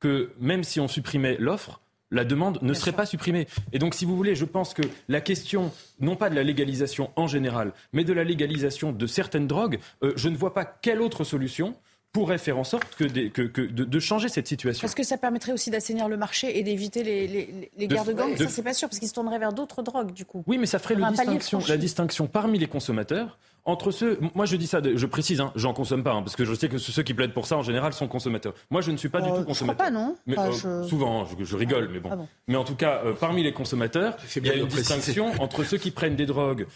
[0.00, 1.80] que même si on supprimait l'offre,
[2.10, 3.48] la demande ne serait pas supprimée.
[3.72, 7.10] Et donc, si vous voulez, je pense que la question, non pas de la légalisation
[7.16, 11.00] en général, mais de la légalisation de certaines drogues, euh, je ne vois pas quelle
[11.00, 11.74] autre solution
[12.12, 14.82] pourrait faire en sorte que, de, changer cette situation.
[14.82, 18.36] Parce que ça permettrait aussi d'assainir le marché et d'éviter les, guerres de, gangs?
[18.36, 20.44] Ça, c'est pas sûr, parce qu'ils se tourneraient vers d'autres drogues, du coup.
[20.46, 23.36] Oui, mais ça ferait la distinction parmi les consommateurs
[23.66, 26.44] entre ceux, moi je dis ça, je précise, hein, j'en consomme pas, hein, parce que
[26.44, 28.52] je sais que ceux qui plaident pour ça en général sont consommateurs.
[28.70, 29.86] Moi je ne suis pas du euh, tout consommateur.
[29.86, 32.28] Je crois pas, non mais, euh, Souvent, je, rigole, mais ah bon.
[32.46, 35.78] Mais en tout cas, euh, parmi les consommateurs, il y a une distinction entre ceux
[35.78, 36.66] qui prennent des drogues,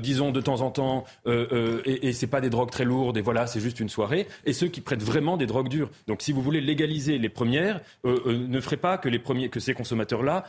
[0.00, 3.46] disons de temps en temps, et, et c'est pas des drogues très lourdes, et voilà,
[3.46, 5.90] c'est juste une soirée, et ceux qui prennent vraiment des drogues dures.
[6.06, 9.74] Donc si vous voulez légaliser les premières, ne ferait pas que les premiers, que ces
[9.74, 10.44] consommateurs-là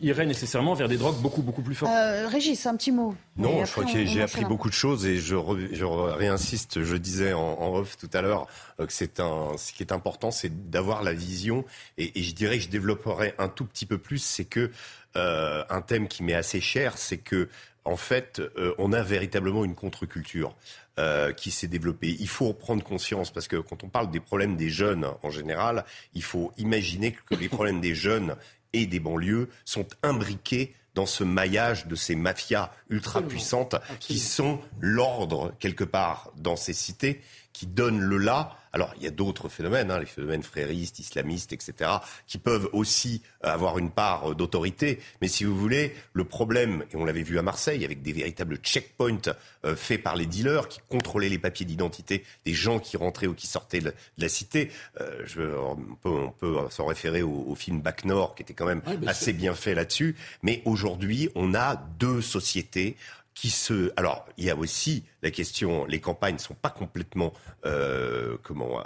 [0.00, 1.92] iraient nécessairement vers des drogues beaucoup beaucoup plus fortes.
[2.28, 3.14] Régis, un petit mot.
[3.36, 7.74] Non, je crois que j'ai appris beaucoup de choses et je, réinsiste, je disais en,
[7.74, 8.46] off tout à l'heure
[8.78, 11.64] euh, que c'est un, ce qui est important, c'est d'avoir la vision.
[11.98, 14.70] Et, je dirais que je développerai un tout petit peu plus, c'est que
[15.16, 17.48] euh, un thème qui m'est assez cher, c'est que
[17.84, 20.54] en fait, euh, on a véritablement une contre-culture
[21.38, 22.14] qui s'est développée.
[22.20, 25.86] Il faut prendre conscience parce que quand on parle des problèmes des jeunes en général,
[26.12, 28.36] il faut imaginer que les problèmes des jeunes
[28.74, 34.60] et des banlieues sont imbriqués dans ce maillage de ces mafias ultra puissantes qui sont
[34.80, 37.22] l'ordre quelque part dans ces cités,
[37.52, 41.52] qui donnent le là alors, il y a d'autres phénomènes, hein, les phénomènes fréristes, islamistes,
[41.52, 41.90] etc.,
[42.26, 45.00] qui peuvent aussi avoir une part d'autorité.
[45.20, 48.58] Mais si vous voulez, le problème, et on l'avait vu à Marseille, avec des véritables
[48.58, 49.34] checkpoints
[49.64, 53.34] euh, faits par les dealers qui contrôlaient les papiers d'identité des gens qui rentraient ou
[53.34, 54.70] qui sortaient de la cité.
[55.00, 55.42] Euh, je,
[56.04, 59.74] on peut, s'en référer au, film Bac Nord, qui était quand même assez bien fait
[59.74, 60.16] là-dessus.
[60.42, 62.96] Mais aujourd'hui, on a deux sociétés
[63.34, 63.92] qui se.
[63.96, 67.32] Alors, il y a aussi la question, les campagnes ne sont pas complètement
[67.66, 68.80] euh, comment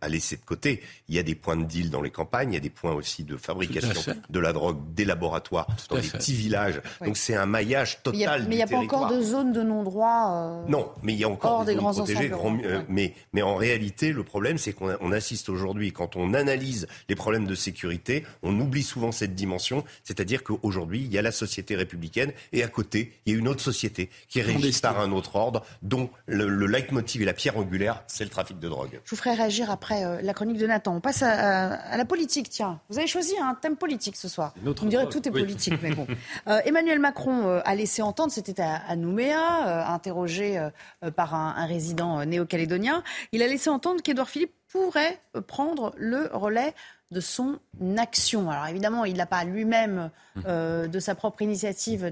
[0.00, 0.82] à laisser de côté.
[1.08, 2.92] Il y a des points de deal dans les campagnes, il y a des points
[2.92, 6.80] aussi de fabrication de la drogue, des laboratoires dans des petits villages.
[7.04, 8.46] Donc c'est un maillage total.
[8.48, 10.62] Mais il n'y a, pas encore de zone de non-droit.
[10.66, 12.32] Euh, non, mais il y a encore des, zones protégées.
[12.32, 17.14] Euh, mais, mais en réalité, le problème, c'est qu'on assiste aujourd'hui, quand on analyse les
[17.14, 21.76] problèmes de sécurité, on oublie souvent cette dimension, c'est-à-dire qu'aujourd'hui, il y a la société
[21.76, 25.12] républicaine et à côté, il y a une autre société qui est régie par un
[25.12, 29.00] autre ordre, dont le, le leitmotiv et la pierre angulaire, c'est le trafic de drogue.
[29.04, 30.94] Je vous ferai réagir après euh, la chronique de Nathan.
[30.96, 32.80] On passe à, la politique, tiens.
[32.88, 34.54] Vous avez choisi un thème politique ce soir.
[34.64, 36.06] On dirait que tout est politique, mais bon.
[36.48, 40.68] Euh, Emmanuel Macron euh, a laissé entendre, c'était à, Nouméa, interrogé
[41.14, 43.02] par un, un résident néo-calédonien,
[43.32, 46.74] il a laissé entendre qu'Edouard Philippe pourrait prendre le relais
[47.12, 47.58] de son
[47.98, 48.50] action.
[48.50, 50.10] Alors évidemment, il n'a pas lui-même
[50.46, 52.10] euh, de sa propre initiative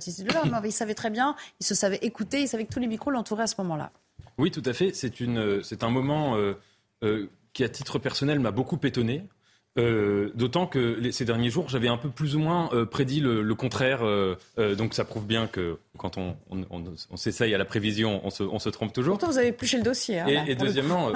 [0.61, 3.11] mais il savait très bien, il se savait écouter, il savait que tous les micros
[3.11, 3.91] l'entouraient à ce moment-là.
[4.39, 4.93] Oui, tout à fait.
[4.95, 5.13] C'est,
[5.63, 6.55] c'est un moment euh,
[7.03, 9.27] euh, qui, à titre personnel, m'a beaucoup étonné.
[9.79, 13.55] Euh, d'autant que ces derniers jours, j'avais un peu plus ou moins euh, prédit le,
[13.55, 14.01] contraire.
[14.03, 14.37] Euh,
[14.77, 16.37] donc ça prouve bien que quand on,
[17.17, 19.19] s'essaye à la prévision, on se, trompe toujours.
[19.19, 20.19] Pourtant, vous avez plus le dossier.
[20.19, 21.13] Hein, et, deuxièmement,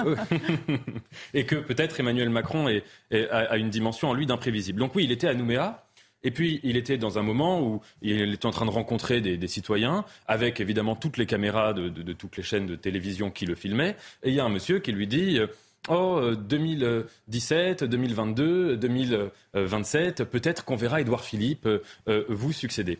[1.33, 2.67] et que peut-être Emmanuel Macron
[3.11, 4.79] a, une dimension en lui d'imprévisible.
[4.79, 5.81] Donc oui, il était à Nouméa.
[6.23, 9.47] Et puis, il était dans un moment où il était en train de rencontrer des,
[9.47, 13.53] citoyens, avec évidemment toutes les caméras de, de, toutes les chaînes de télévision qui le
[13.53, 13.95] filmaient.
[14.23, 15.39] Et il y a un monsieur qui lui dit
[15.87, 22.97] Oh, 2017, 2022, 2027, peut-être qu'on verra Édouard Philippe euh, euh, vous succéder.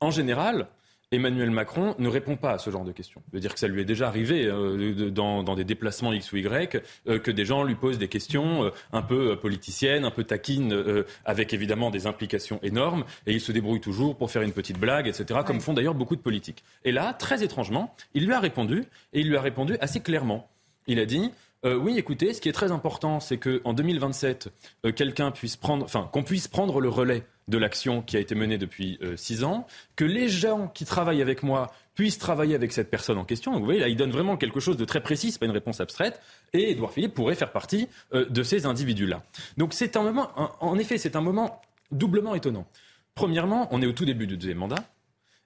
[0.00, 0.68] En général,
[1.10, 3.20] Emmanuel Macron ne répond pas à ce genre de questions.
[3.30, 6.38] Je veux dire que ça lui est déjà arrivé euh, dans, des déplacements X ou
[6.38, 11.52] Y que des gens lui posent des questions un peu politiciennes, un peu taquines, avec
[11.52, 15.40] évidemment des implications énormes, et il se débrouille toujours pour faire une petite blague, etc.,
[15.44, 16.64] comme font d'ailleurs beaucoup de politiques.
[16.84, 20.48] Et là, très étrangement, il lui a répondu, et il lui a répondu assez clairement.
[20.86, 21.30] Il a dit
[21.64, 24.48] euh, oui, écoutez, ce qui est très important, c'est qu'en 2027,
[24.84, 28.34] euh, quelqu'un puisse prendre, enfin, qu'on puisse prendre le relais de l'action qui a été
[28.34, 32.72] menée depuis euh, six ans, que les gens qui travaillent avec moi puissent travailler avec
[32.72, 33.52] cette personne en question.
[33.52, 35.80] Donc, vous voyez, là, il donne vraiment quelque chose de très précis, pas une réponse
[35.80, 36.20] abstraite.
[36.52, 39.22] Et Édouard Philippe pourrait faire partie de ces individus-là.
[39.58, 41.60] Donc, c'est un moment, en effet, c'est un moment
[41.90, 42.66] doublement étonnant.
[43.14, 44.82] Premièrement, on est au tout début du deuxième mandat.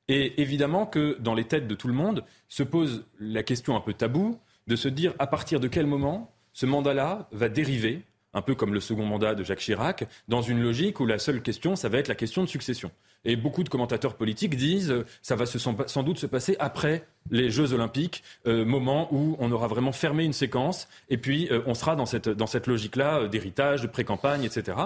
[0.08, 3.80] Et évidemment que dans les têtes de tout le monde se pose la question un
[3.80, 8.02] peu taboue de se dire à partir de quel moment ce mandat-là va dériver,
[8.32, 11.42] un peu comme le second mandat de Jacques Chirac, dans une logique où la seule
[11.42, 12.90] question, ça va être la question de succession.
[13.24, 17.50] Et beaucoup de commentateurs politiques disent euh, ça va sans doute se passer après les
[17.50, 21.74] Jeux Olympiques, euh, moment où on aura vraiment fermé une séquence, et puis euh, on
[21.74, 24.78] sera dans cette, dans cette logique-là d'héritage, de pré-campagne, etc.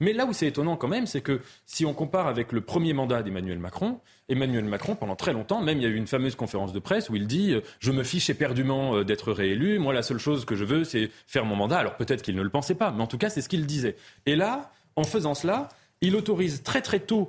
[0.00, 2.92] Mais là où c'est étonnant quand même, c'est que si on compare avec le premier
[2.92, 6.34] mandat d'Emmanuel Macron, Emmanuel Macron, pendant très longtemps, même il y a eu une fameuse
[6.34, 9.94] conférence de presse où il dit euh, Je me fiche éperdument euh, d'être réélu, moi
[9.94, 11.78] la seule chose que je veux, c'est faire mon mandat.
[11.78, 13.96] Alors peut-être qu'il ne le pensait pas, mais en tout cas, c'est ce qu'il disait.
[14.26, 15.68] Et là, en faisant cela,
[16.00, 17.26] il autorise très très tôt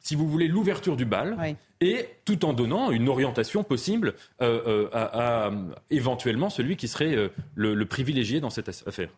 [0.00, 5.50] si vous voulez, l'ouverture du bal, et tout en donnant une orientation possible euh, à,
[5.90, 9.10] éventuellement celui qui serait le privilégié dans cette affaire.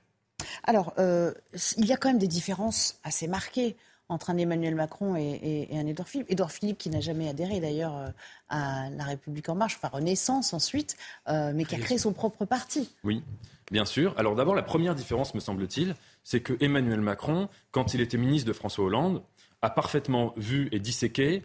[0.65, 1.33] Alors, euh,
[1.77, 3.77] il y a quand même des différences assez marquées
[4.09, 6.31] entre un Emmanuel Macron et, un Édouard Philippe.
[6.31, 8.09] Édouard Philippe qui n'a jamais adhéré d'ailleurs euh,
[8.49, 10.97] à La République en marche, enfin Renaissance ensuite,
[11.29, 12.95] euh, mais qui a créé son propre parti.
[13.05, 13.23] Oui.
[13.71, 14.13] Bien sûr.
[14.19, 15.95] Alors d'abord, la première différence, me semble-t-il,
[16.25, 19.23] c'est que Emmanuel Macron, quand il était ministre de François Hollande,
[19.63, 21.45] a parfaitement vu et disséqué,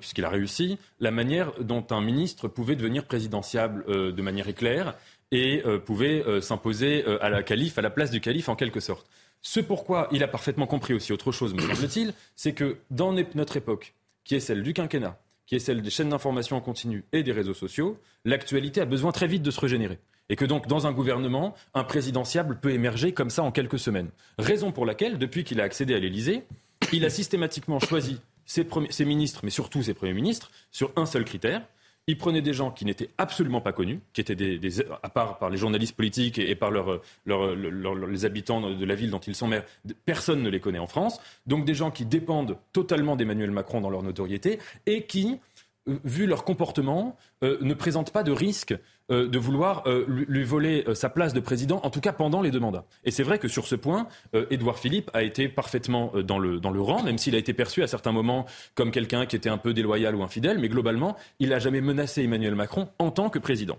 [0.00, 4.96] puisqu'il a réussi, la manière dont un ministre pouvait devenir présidentiable de manière éclair
[5.32, 8.54] et euh, pouvait euh, s'imposer euh, à la calife, à la place du calife en
[8.54, 9.08] quelque sorte.
[9.40, 13.56] Ce pourquoi il a parfaitement compris aussi autre chose, me semble-t-il, c'est que dans notre
[13.56, 17.24] époque, qui est celle du quinquennat, qui est celle des chaînes d'information en continu et
[17.24, 19.98] des réseaux sociaux, l'actualité a besoin très vite de se régénérer.
[20.28, 24.10] Et que donc, dans un gouvernement, un présidentiable peut émerger comme ça en quelques semaines.
[24.38, 26.44] Raison pour laquelle, depuis qu'il a accédé à l'Élysée,
[26.92, 31.24] il a systématiquement choisi ses, ses ministres, mais surtout ses premiers ministres, sur un seul
[31.24, 31.62] critère,
[32.08, 35.50] il prenait des gens qui n'étaient absolument pas connus, qui étaient des, à part par
[35.50, 39.64] les journalistes politiques et, par les habitants de la ville dont ils sont maires,
[40.04, 41.20] personne ne les connaît en France.
[41.46, 45.38] Donc des gens qui dépendent totalement d'Emmanuel Macron dans leur notoriété et qui,
[45.86, 48.74] vu leur comportement, euh, ne présentent pas de risque
[49.10, 52.60] euh, de vouloir lui voler sa place de président, en tout cas pendant les deux
[52.60, 52.84] mandats.
[53.04, 54.06] Et c'est vrai que sur ce point,
[54.50, 57.82] Édouard Philippe a été parfaitement dans le, dans le rang, même s'il a été perçu
[57.82, 61.50] à certains moments comme quelqu'un qui était un peu déloyal ou infidèle, mais globalement, il
[61.50, 63.78] n'a jamais menacé Emmanuel Macron en tant que président.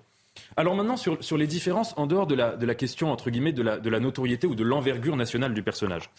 [0.58, 3.54] Alors maintenant, sur, sur les différences en dehors de la, de la question, entre guillemets,
[3.54, 6.10] de la, de la notoriété ou de l'envergure nationale du personnage.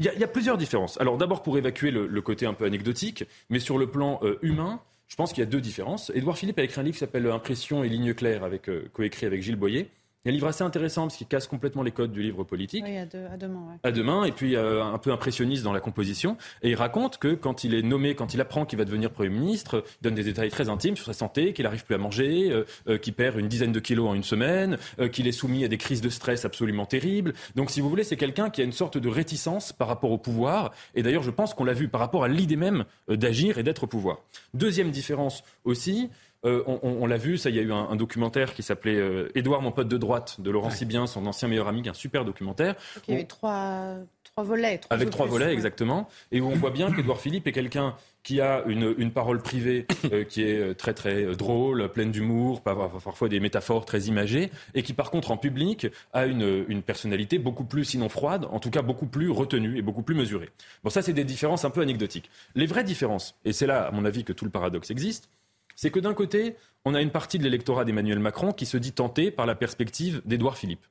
[0.00, 1.00] Il y, a, plusieurs différences.
[1.00, 4.80] Alors d'abord pour évacuer le, côté un peu anecdotique, mais sur le plan humain,
[5.14, 6.10] Je pense qu'il y a deux différences.
[6.12, 9.26] Édouard Philippe a écrit un livre qui s'appelle Impression et ligne claire, avec, euh, coécrit
[9.26, 9.88] avec Gilles Boyer.
[10.24, 12.44] Il y a un livre assez intéressant parce qu'il casse complètement les codes du livre
[12.44, 12.82] politique.
[12.86, 13.04] Oui, à,
[13.36, 13.60] demain.
[13.68, 13.76] Ouais.
[13.82, 16.38] À demain, et puis euh, un peu impressionniste dans la composition.
[16.62, 19.28] Et il raconte que quand il est nommé, quand il apprend qu'il va devenir Premier
[19.28, 22.50] ministre, il donne des détails très intimes sur sa santé, qu'il n'arrive plus à manger,
[22.50, 24.78] euh, euh, qu'il perd une dizaine de kilos en une semaine,
[25.12, 27.34] qu'il est soumis à des crises de stress absolument terribles.
[27.54, 30.18] Donc, si vous voulez, c'est quelqu'un qui a une sorte de réticence par rapport au
[30.18, 30.72] pouvoir.
[30.94, 33.84] Et d'ailleurs, je pense qu'on l'a vu par rapport à l'idée même d'agir et d'être
[33.84, 34.20] au pouvoir.
[34.54, 36.08] Deuxième différence aussi,
[36.44, 39.62] euh, on, l'a vu, ça, il y a eu un, documentaire qui s'appelait euh, Édouard,
[39.62, 42.24] mon pote de droite, de Laurent Sibien, son ancien meilleur ami, qui est un super
[42.24, 42.74] documentaire.
[43.08, 43.96] il y avait trois,
[44.36, 44.80] volets.
[44.90, 46.08] avec trois volets, exactement.
[46.32, 50.24] Et où on voit bien qu'Édouard Philippe est quelqu'un qui a une, parole privée euh,
[50.24, 55.10] qui est très très drôle, pleine d'humour, parfois des métaphores très imagées, et qui par
[55.10, 59.06] contre en public a une, une, personnalité beaucoup plus, sinon froide, en tout cas beaucoup
[59.06, 60.50] plus retenue et beaucoup plus mesurée.
[60.82, 62.30] Bon, ça c'est des différences un peu anecdotiques.
[62.54, 65.28] Les vraies différences, et c'est là à mon avis que tout le paradoxe existe,
[65.76, 68.92] c'est que d'un côté, on a une partie de l'électorat d'Emmanuel Macron qui se dit
[68.92, 70.84] tentée par la perspective d'Édouard Philippe.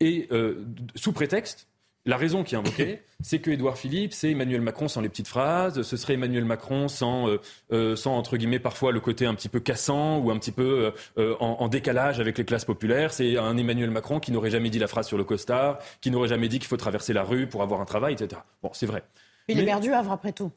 [0.00, 0.64] Et euh,
[0.94, 1.68] sous prétexte,
[2.06, 5.28] la raison qui est invoquée, c'est que Édouard Philippe, c'est Emmanuel Macron sans les petites
[5.28, 7.40] phrases, ce serait Emmanuel Macron sans, euh,
[7.72, 10.92] euh, sans entre guillemets, parfois le côté un petit peu cassant ou un petit peu
[11.16, 13.12] en, décalage avec les classes populaires.
[13.12, 16.28] C'est un Emmanuel Macron qui n'aurait jamais dit la phrase sur le costard, qui n'aurait
[16.28, 18.40] jamais dit qu'il faut traverser la rue pour avoir un travail, etc.
[18.62, 19.02] Bon, c'est vrai.
[19.48, 20.50] Il est perdu Havre après tout.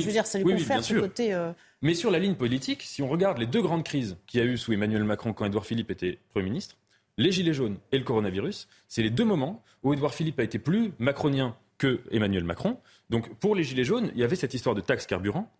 [0.00, 1.32] Je veux dire, ça lui confère ce côté.
[1.32, 1.52] Euh,
[1.84, 4.46] Mais sur la ligne politique, si on regarde les deux grandes crises qu'il y a
[4.46, 6.78] eu sous Emmanuel Macron quand Édouard Philippe était Premier ministre,
[7.18, 10.58] les Gilets jaunes et le coronavirus, c'est les deux moments où Édouard Philippe a été
[10.58, 12.78] plus macronien que Emmanuel Macron.
[13.10, 15.52] Donc pour les Gilets jaunes, il y avait cette histoire de taxe carburant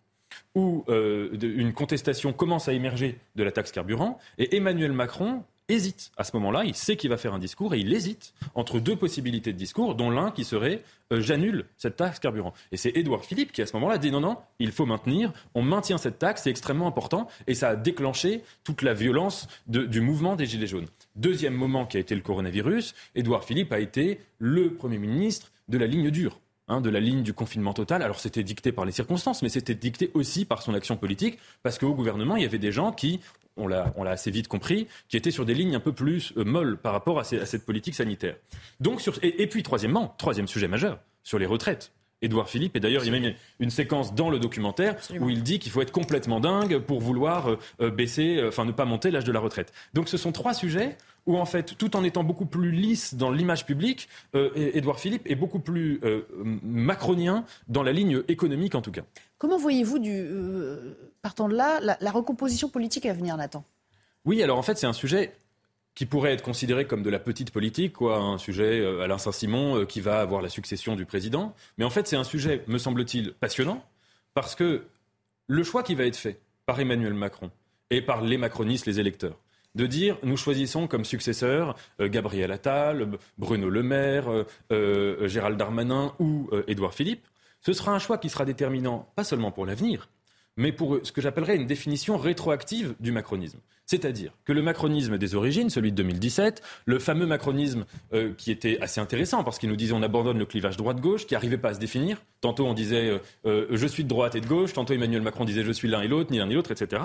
[0.55, 6.11] où euh, une contestation commence à émerger de la taxe carburant et Emmanuel Macron hésite
[6.17, 8.95] à ce moment-là, il sait qu'il va faire un discours et il hésite entre deux
[8.95, 12.53] possibilités de discours, dont l'un qui serait euh, j'annule cette taxe carburant.
[12.71, 15.61] Et c'est Édouard Philippe qui à ce moment-là dit non, non, il faut maintenir, on
[15.61, 20.35] maintient cette taxe, c'est extrêmement important et ça a déclenché toute la violence du mouvement
[20.35, 20.87] des Gilets jaunes.
[21.15, 25.77] Deuxième moment qui a été le coronavirus, Édouard Philippe a été le Premier ministre de
[25.77, 26.39] la ligne dure.
[26.67, 28.01] Hein, de la ligne du confinement total.
[28.01, 31.77] Alors c'était dicté par les circonstances, mais c'était dicté aussi par son action politique, parce
[31.77, 33.19] qu'au gouvernement, il y avait des gens qui
[33.57, 36.77] on l'a assez vite compris, qui étaient sur des lignes un peu plus euh, molles
[36.77, 38.35] par rapport à, cette politique sanitaire.
[38.79, 41.91] Donc, et, puis, troisièmement, troisième sujet majeur, sur les retraites.
[42.21, 45.43] Édouard Philippe, et d'ailleurs il y a même une séquence dans le documentaire où il
[45.43, 49.11] dit qu'il faut être complètement dingue pour vouloir euh, euh, baisser, enfin ne pas monter
[49.11, 49.73] l'âge de la retraite.
[49.93, 50.97] Donc ce sont trois sujets
[51.27, 54.07] où en fait, tout en étant beaucoup plus lisse dans l'image publique,
[54.55, 55.99] Édouard Philippe est beaucoup plus
[56.63, 59.01] macronien dans la ligne économique en tout cas.
[59.37, 63.65] Comment voyez-vous, euh, partant de là, la, recomposition politique à venir, Nathan?
[64.23, 65.33] Oui, alors en fait, c'est un sujet
[65.93, 69.79] qui pourrait être considéré comme de la petite politique, quoi, un sujet euh, Alain Saint-Simon
[69.79, 71.53] euh, qui va avoir la succession du président.
[71.77, 73.83] Mais en fait, c'est un sujet, me semble-t-il, passionnant,
[74.33, 74.85] parce que
[75.47, 77.51] le choix qui va être fait par Emmanuel Macron
[77.89, 79.37] et par les macronistes, les électeurs,
[79.75, 86.95] de dire nous choisissons comme successeurs Gabriel Attal, Bruno Le Maire, Gérald Darmanin ou Édouard
[86.95, 87.27] Philippe,
[87.65, 90.07] ce sera un choix qui sera déterminant, pas seulement pour l'avenir,
[90.55, 93.57] mais pour ce que j'appellerais une définition rétroactive du macronisme.
[93.87, 98.79] C'est-à-dire que le macronisme des origines, celui de 2017, le fameux macronisme euh, qui était
[98.81, 101.73] assez intéressant parce qu'il nous disait on abandonne le clivage droite-gauche, qui n'arrivait pas à
[101.73, 102.21] se définir.
[102.39, 105.43] Tantôt on disait euh, euh, je suis de droite et de gauche, tantôt Emmanuel Macron
[105.43, 107.01] disait je suis l'un et l'autre, ni l'un ni l'autre, etc.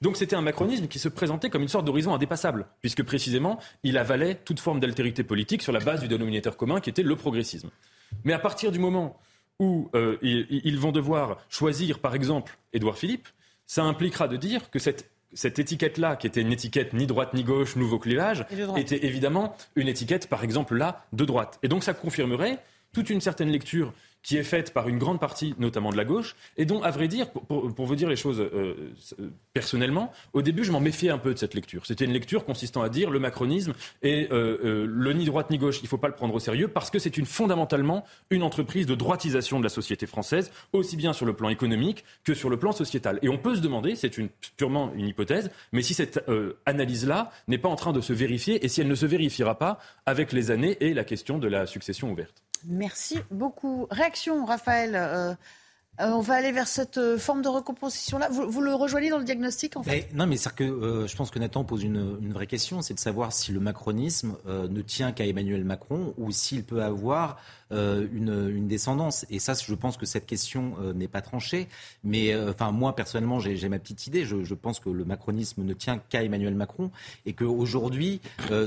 [0.00, 3.98] Donc c'était un macronisme qui se présentait comme une sorte d'horizon indépassable, puisque précisément il
[3.98, 7.70] avalait toute forme d'altérité politique sur la base du dénominateur commun qui était le progressisme.
[8.24, 9.18] Mais à partir du moment
[9.58, 13.28] où euh, ils, vont devoir choisir, par exemple, Édouard Philippe,
[13.66, 17.44] ça impliquera de dire que cette, cette étiquette-là, qui était une étiquette ni droite ni
[17.44, 18.44] gauche, nouveau clivage,
[18.76, 21.58] était évidemment une étiquette, par exemple, là, de droite.
[21.62, 22.58] Et donc ça confirmerait
[22.92, 23.92] toute une certaine lecture
[24.22, 27.08] qui est faite par une grande partie, notamment de la gauche, et dont, à vrai
[27.08, 28.74] dire, pour, vous dire les choses euh,
[29.18, 31.84] euh, personnellement, au début, je m'en méfiais un peu de cette lecture.
[31.86, 35.80] C'était une lecture consistant à dire le macronisme et euh, le ni droite ni gauche,
[35.80, 38.86] il ne faut pas le prendre au sérieux parce que c'est une, fondamentalement une entreprise
[38.86, 42.56] de droitisation de la société française, aussi bien sur le plan économique que sur le
[42.56, 43.18] plan sociétal.
[43.22, 46.24] Et on peut se demander, c'est une, purement une hypothèse, mais si cette
[46.66, 49.78] analyse-là n'est pas en train de se vérifier et si elle ne se vérifiera pas
[50.06, 52.42] avec les années et la question de la succession ouverte.
[52.66, 53.86] Merci beaucoup.
[53.90, 55.34] Réaction, Raphaël euh,
[56.00, 58.28] euh, on va aller vers cette euh, forme de recomposition-là.
[58.30, 60.08] Vous, le rejoignez dans le diagnostic, en fait?
[60.14, 63.32] Non, mais c'est que je pense que Nathan pose une, vraie question, c'est de savoir
[63.32, 67.38] si le macronisme ne tient qu'à Emmanuel Macron ou s'il peut avoir
[67.72, 69.26] une, descendance.
[69.30, 71.68] Et ça, je pense que cette question n'est pas tranchée.
[72.04, 74.24] Mais enfin, moi personnellement, j'ai ma petite idée.
[74.24, 76.90] Je, pense que le macronisme ne tient qu'à Emmanuel Macron
[77.26, 78.20] et qu'aujourd'hui,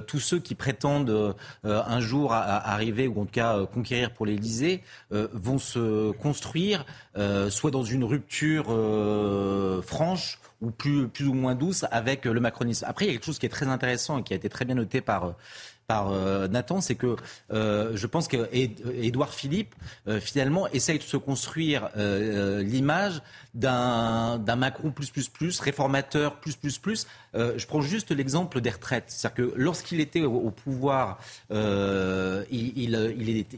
[0.07, 5.59] tous ceux qui prétendent un jour arriver ou en tout cas conquérir pour l'Élysée vont
[5.59, 6.85] se construire
[7.49, 8.65] soit dans une rupture
[9.83, 12.85] franche ou plus, plus ou moins douce avec le macronisme.
[12.87, 14.65] Après, il y a quelque chose qui est très intéressant et qui a été très
[14.65, 15.35] bien noté par
[15.87, 17.15] par euh, Nathan, c'est que
[17.51, 19.75] euh, je pense qu'Édouard Philippe,
[20.07, 23.21] euh, finalement, essaye de se construire l'image
[23.53, 27.07] d'un Macron plus, plus, plus, réformateur plus, plus, plus.
[27.33, 29.05] je prends juste l'exemple des retraites.
[29.07, 31.19] C'est-à-dire que lorsqu'il était au, pouvoir,
[31.51, 32.89] il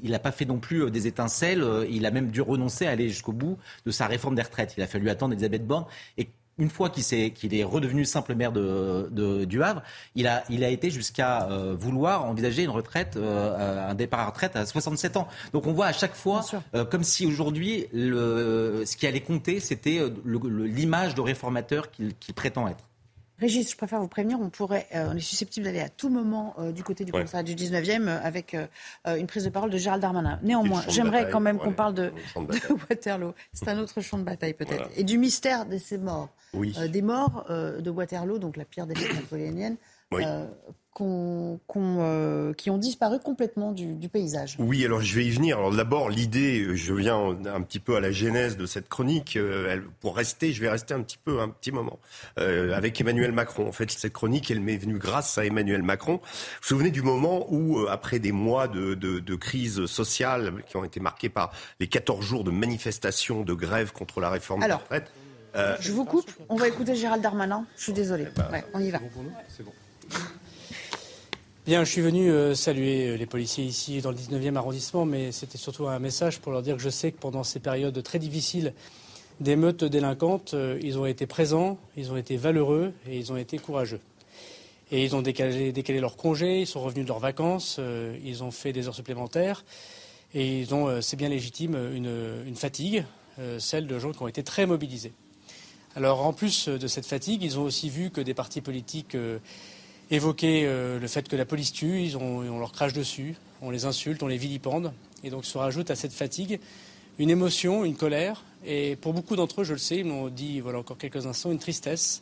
[0.04, 1.66] n'a pas fait non plus des étincelles.
[1.90, 4.74] Il a même dû renoncer à aller jusqu'au bout de sa réforme des retraites.
[4.78, 5.86] Il a fallu attendre Elisabeth Borne.
[6.18, 6.30] Et
[6.60, 9.84] une fois qu'il est, redevenu simple maire de, du Havre,
[10.16, 14.26] il a, il a été jusqu'à euh, vouloir envisager une retraite, euh, un départ à
[14.28, 15.28] retraite à 67 ans.
[15.54, 16.44] Donc on voit à chaque fois,
[16.74, 22.88] euh, comme si aujourd'hui, ce qui allait compter, c'était l'image de réformateur qu'il prétend être.
[23.40, 26.56] Régis, je préfère vous prévenir, on, pourrait, euh, on est susceptible d'aller à tout moment
[26.58, 28.56] euh, du côté du commissariat du 19e euh, avec
[29.06, 30.40] une prise de parole de Gérald Darmanin.
[30.42, 32.12] Néanmoins, j'aimerais quand même qu'on parle de,
[32.90, 33.34] Waterloo.
[33.54, 34.90] C'est un autre champ de bataille peut-être.
[34.96, 36.30] Et du mystère de ces morts.
[36.54, 38.88] des morts de Waterloo, donc la pire
[41.00, 44.56] Euh, qui ont disparu complètement du, paysage.
[44.60, 45.58] Oui, alors je vais y venir.
[45.58, 49.36] Alors d'abord, l'idée, je viens un petit peu à la genèse de cette chronique.
[49.36, 52.00] Euh, pour rester, je vais rester un petit peu, un petit moment,
[52.40, 53.68] euh, avec Emmanuel Macron.
[53.68, 56.14] En fait, cette chronique, elle m'est venue grâce à Emmanuel Macron.
[56.14, 56.20] Vous
[56.62, 61.00] vous souvenez du moment où, après des mois de, de, crise sociale qui ont été
[61.00, 65.12] marqués par les 14 jours de manifestations, de grève contre la réforme des retraites,
[65.80, 66.32] je vous coupe.
[66.50, 67.66] On va écouter Gérald Darmanin.
[67.76, 68.28] Je suis désolé.
[68.36, 69.00] Eh ben, on y va.
[69.50, 69.72] C'est bon.
[71.68, 75.34] Bien, je suis venu euh, saluer euh, les policiers ici dans le 19e arrondissement, mais
[75.34, 78.20] c'était surtout un message pour leur dire que je sais que pendant ces périodes très
[78.20, 78.74] difficiles
[79.42, 83.58] d'émeutes délinquantes, euh, ils ont été présents, ils ont été valeureux et ils ont été
[83.58, 84.00] courageux.
[84.94, 87.82] Et ils ont décalé, décalé leurs congés, ils sont revenus de leurs vacances,
[88.24, 89.66] ils ont fait des heures supplémentaires
[90.34, 93.04] et ils ont, c'est bien légitime, une, une fatigue,
[93.60, 95.12] celle de gens qui ont été très mobilisés.
[95.98, 99.18] Alors en plus de cette fatigue, ils ont aussi vu que des partis politiques
[100.12, 103.70] évoquer euh, le fait que la police tue, ils ont, on leur crache dessus, on
[103.70, 104.94] les insulte, on les vilipende.
[105.24, 106.60] Et donc se rajoute à cette fatigue
[107.20, 108.44] une émotion, une colère.
[108.66, 111.52] Et pour beaucoup d'entre eux, je le sais, ils m'ont dit voilà encore quelques instants,
[111.52, 112.22] une tristesse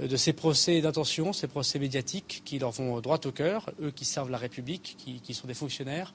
[0.00, 3.90] euh, de ces procès d'intention, ces procès médiatiques qui leur vont droit au cœur, eux
[3.90, 6.14] qui servent la République, qui, sont des fonctionnaires.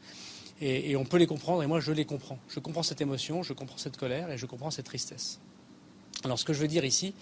[0.62, 2.38] Et, et, on peut les comprendre, et moi je les comprends.
[2.48, 5.40] Je comprends cette émotion, je comprends cette colère et je comprends cette tristesse.
[6.24, 7.14] Alors ce que je veux dire ici,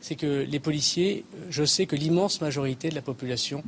[0.00, 3.64] c'est que les policiers, je sais que l'immense majorité de la population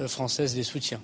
[0.00, 1.00] euh, française les soutient.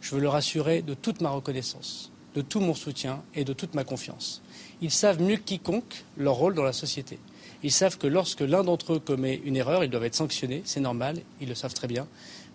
[0.00, 3.74] Je veux leur assurer de toute ma reconnaissance, de tout mon soutien et de toute
[3.74, 4.42] ma confiance.
[4.82, 7.18] Ils savent mieux que quiconque leur rôle dans la société.
[7.62, 10.80] Ils savent que lorsque l'un d'entre eux commet une erreur, ils doivent être sanctionnés, c'est
[10.80, 12.06] normal, ils le savent très bien.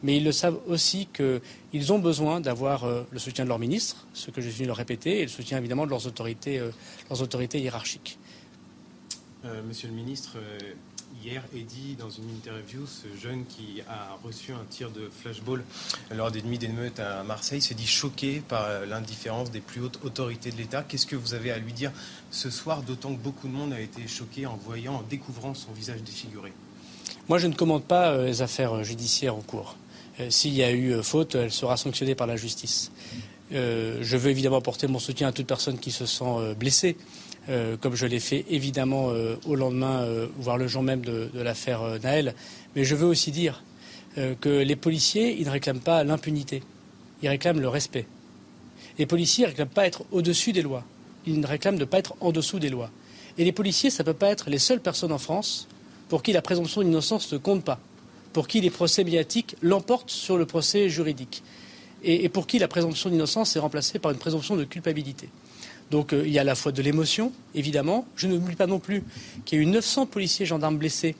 [0.04, 4.06] Mais ils le savent aussi qu'ils ont besoin d'avoir euh, le soutien de leur ministre,
[4.14, 6.70] ce que je suis leur répéter, et le soutien évidemment de leurs autorités, euh,
[7.10, 8.20] leurs autorités hiérarchiques.
[9.68, 10.38] monsieur le ministre,
[11.24, 15.64] hier dit dans une interview, ce jeune qui a reçu un tir de flashball
[16.16, 20.52] lors des nuits d'émeute à Marseille se dit choqué par l'indifférence des plus hautes autorités
[20.52, 20.84] de l'État.
[20.84, 21.92] Qu'est-ce que vous avez à lui dire
[22.32, 25.72] ce soir, d'autant que beaucoup de monde a été choqué en voyant, en découvrant son
[25.72, 26.54] visage défiguré?
[27.30, 29.76] Moi, je ne commente pas euh, les affaires judiciaires en cours.
[30.20, 32.92] Euh, s'il y a eu euh, faute, elle sera sanctionnée par la justice.
[33.52, 36.98] je veux évidemment porter mon soutien à toute personne qui se sent blessée.
[37.50, 41.30] Euh, comme je l'ai fait évidemment euh, au lendemain, euh, voire le jour même de,
[41.34, 42.36] l'affaire Naël.
[42.76, 43.64] Mais je veux aussi dire
[44.42, 46.62] que les policiers, ils ne réclament pas l'impunité,
[47.22, 48.06] ils réclament le respect.
[48.98, 50.84] Les policiers ne réclament pas être au-dessus des lois,
[51.26, 52.90] ils réclament de ne pas être en dessous des lois.
[53.38, 55.68] Et les policiers, ça ne peut pas être les seules personnes en France
[56.10, 57.80] pour qui la présomption d'innocence ne compte pas,
[58.34, 61.44] pour qui les procès médiatiques l'emportent sur le procès juridique,
[62.04, 65.30] et pour qui la présomption d'innocence est remplacée par une présomption de culpabilité.
[65.92, 68.06] Donc euh, il y a à la fois de l'émotion, évidemment.
[68.16, 69.04] Je n'oublie pas non plus
[69.46, 71.16] qu'il y a eu 900 policiers et gendarmes blessés,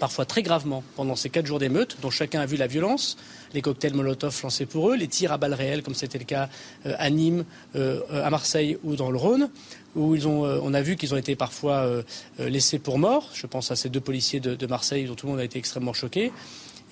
[0.00, 3.16] parfois très gravement, pendant ces quatre jours d'émeute, dont chacun a vu la violence,
[3.52, 6.48] les cocktails Molotov lancés pour eux, les tirs à balles réelles, comme c'était le cas
[6.86, 7.44] euh, à Nîmes,
[7.76, 9.50] euh, à Marseille ou dans le Rhône,
[9.96, 12.04] où on a vu qu'ils ont été parfois
[12.38, 13.30] laissés pour morts.
[13.34, 15.58] Je pense à ces deux policiers de, de, Marseille dont tout le monde a été
[15.58, 16.30] extrêmement choqué.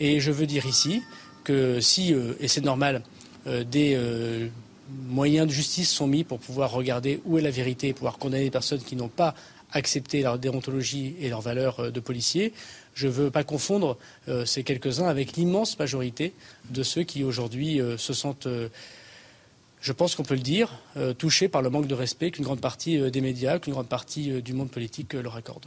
[0.01, 1.03] Et je veux dire ici
[1.45, 3.03] que si, et c'est normal,
[3.47, 4.51] des
[4.89, 8.45] moyens de justice sont mis pour pouvoir regarder où est la vérité et pouvoir condamner
[8.45, 9.35] les personnes qui n'ont pas
[9.73, 12.53] accepté leur déontologie et leurs valeurs euh, de policiers.
[12.95, 16.33] Je ne veux pas confondre euh, ces quelques-uns avec l'immense majorité
[16.71, 18.49] de ceux qui aujourd'hui euh, se sentent
[19.83, 20.81] je pense qu'on peut le dire,
[21.17, 24.53] touchés par le manque de respect qu'une grande partie des médias, qu'une grande partie du
[24.53, 25.67] monde politique leur accorde.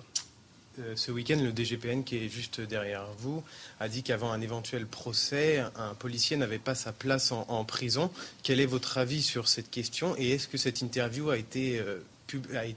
[0.79, 3.43] Euh, ce week-end, le DGPN, qui est juste derrière vous,
[3.79, 8.11] a dit qu'avant un éventuel procès, un policier n'avait pas sa place en, prison.
[8.43, 11.99] Quel est votre avis sur cette question et est-ce que cette interview a été, euh,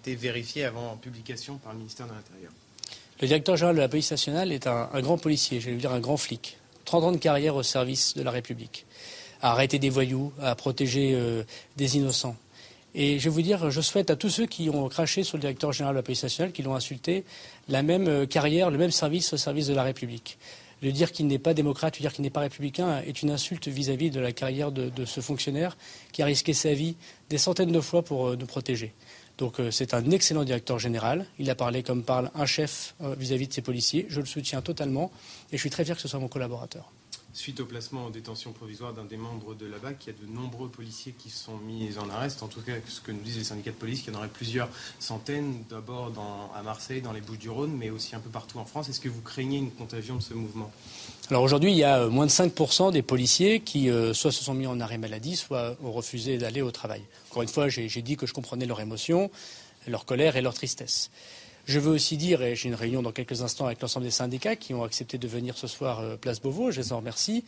[0.06, 2.52] vérifiée avant publication par le ministère de l'Intérieur?
[3.20, 6.16] Le directeur général de la police nationale est un, grand policier, j'allais dire un grand
[6.16, 6.58] flic.
[6.84, 8.86] 30 ans de carrière au service de la République,
[9.40, 11.44] à arrêter des voyous, à protéger euh,
[11.76, 12.36] des innocents.
[12.94, 15.40] Et je vais vous dire, je souhaite à tous ceux qui ont craché sur le
[15.40, 17.24] directeur général de la police nationale, qui l'ont insulté,
[17.68, 20.38] la même euh, carrière, le même service au service de la République.
[20.82, 23.68] Le dire qu'il n'est pas démocrate, lui dire qu'il n'est pas républicain est une insulte
[23.68, 25.76] vis-à-vis de la carrière de, ce fonctionnaire
[26.10, 26.96] qui a risqué sa vie
[27.30, 28.92] des centaines de fois pour euh, nous protéger.
[29.38, 31.26] Donc euh, c'est un excellent directeur général.
[31.38, 34.06] Il a parlé comme parle un chef vis-à-vis -vis de ses policiers.
[34.08, 35.10] Je le soutiens totalement
[35.50, 36.90] et je suis très fier que ce soit mon collaborateur
[37.32, 40.26] suite au placement en détention provisoire d'un des membres de la BAC, il y a
[40.26, 42.42] de nombreux policiers qui sont mis en arrest.
[42.42, 44.28] En tout cas, ce que nous disent les syndicats de police, qu'il y en aurait
[44.28, 44.68] plusieurs
[44.98, 46.12] centaines, d'abord
[46.54, 48.88] à Marseille, dans les Bouches-du-Rhône, mais aussi un peu partout en France.
[48.88, 50.70] Est-ce que vous craignez une contagion de ce mouvement?
[51.30, 54.44] Alors aujourd'hui, il y a euh, moins de 5% des policiers qui euh, soit se
[54.44, 57.02] sont mis en arrêt maladie, soit ont refusé d'aller au travail.
[57.30, 59.30] Encore une fois, j'ai dit que je comprenais leur émotion,
[59.86, 61.10] leur colère et leur tristesse.
[61.64, 64.56] Je veux aussi dire, et j'ai une réunion dans quelques instants avec l'ensemble des syndicats
[64.56, 67.44] qui ont accepté de venir ce soir euh, place Beauvau, je les en remercie.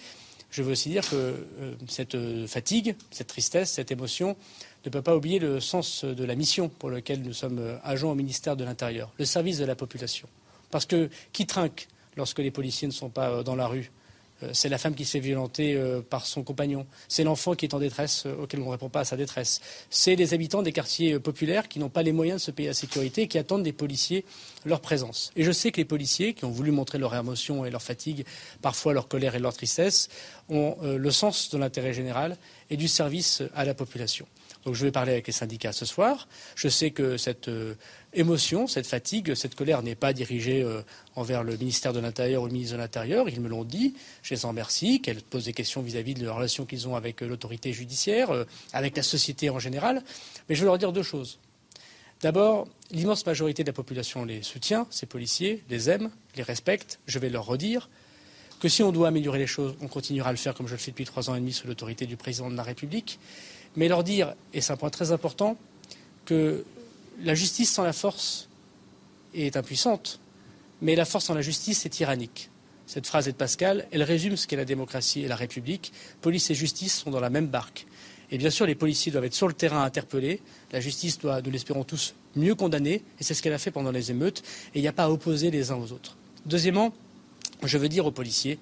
[0.51, 4.37] Je veux aussi dire que euh, cette euh, fatigue, cette tristesse, cette émotion
[4.85, 8.15] ne peut pas oublier le sens de la mission pour laquelle nous sommes agents au
[8.15, 10.29] ministère de l'Intérieur, le service de la population.
[10.71, 13.91] Parce que qui trinque lorsque les policiers ne sont pas dans la rue?
[13.91, 14.04] euh,
[14.53, 16.87] c'est la femme qui se fait violenter euh, par son compagnon.
[17.09, 19.61] C'est l'enfant qui est en détresse, euh, auquel on ne répond pas à sa détresse.
[19.91, 22.75] C'est les habitants des quartiers populaires qui n'ont pas les moyens de se payer la
[22.75, 24.25] sécurité et qui attendent des policiers
[24.65, 25.31] leur présence.
[25.37, 28.25] Et je sais que les policiers, qui ont voulu montrer leur émotion et leur fatigue,
[28.63, 30.09] parfois leur colère et leur tristesse,
[30.49, 32.37] ont le sens de l'intérêt général
[32.71, 34.27] et du service à la population.
[34.65, 36.27] Donc je vais parler avec les syndicats ce soir.
[36.57, 37.75] Je sais que cette euh,
[38.15, 40.83] émotion, cette fatigue, cette colère n'est pas dirigée euh,
[41.17, 43.29] envers le ministère de l'Intérieur ou le ministre de l'Intérieur.
[43.29, 43.95] Ils me l'ont dit.
[44.23, 47.23] Je les en remercie, qu'elles posent des questions vis-à-vis de la relation qu'ils ont avec
[47.23, 48.31] euh, l'autorité judiciaire,
[48.73, 50.03] avec la société en général.
[50.49, 51.39] Mais je veux leur dire deux choses.
[52.23, 56.99] D'abord, l'immense majorité de la population les soutient, ces policiers, les aiment, les respectent.
[57.07, 57.91] Je vais leur redire
[58.61, 60.79] que si on doit améliorer les choses, on continuera à le faire comme je le
[60.79, 63.19] fais depuis trois ans et demi sous l'autorité du président de la République
[63.77, 65.57] mais leur dire, et c'est un point très important,
[66.25, 66.65] que
[67.23, 68.49] la justice sans la force
[69.35, 70.21] est impuissante,
[70.83, 72.51] mais la force sans la justice est tyrannique.
[72.87, 75.93] Cette phrase est de Pascal, elle résume ce qu'est la démocratie et la République.
[76.21, 77.87] Police et justice sont dans la même barque.
[78.31, 80.41] Et bien sûr, les policiers doivent être sur le terrain interpellés.
[80.73, 83.03] La justice doit, nous l'espérons tous, mieux condamner.
[83.21, 84.43] Et c'est ce qu'elle a fait pendant les émeutes.
[84.75, 86.17] Et il n'y a pas à opposer les uns aux autres.
[86.47, 86.93] Deuxièmement,
[87.63, 88.59] je veux dire aux policiers,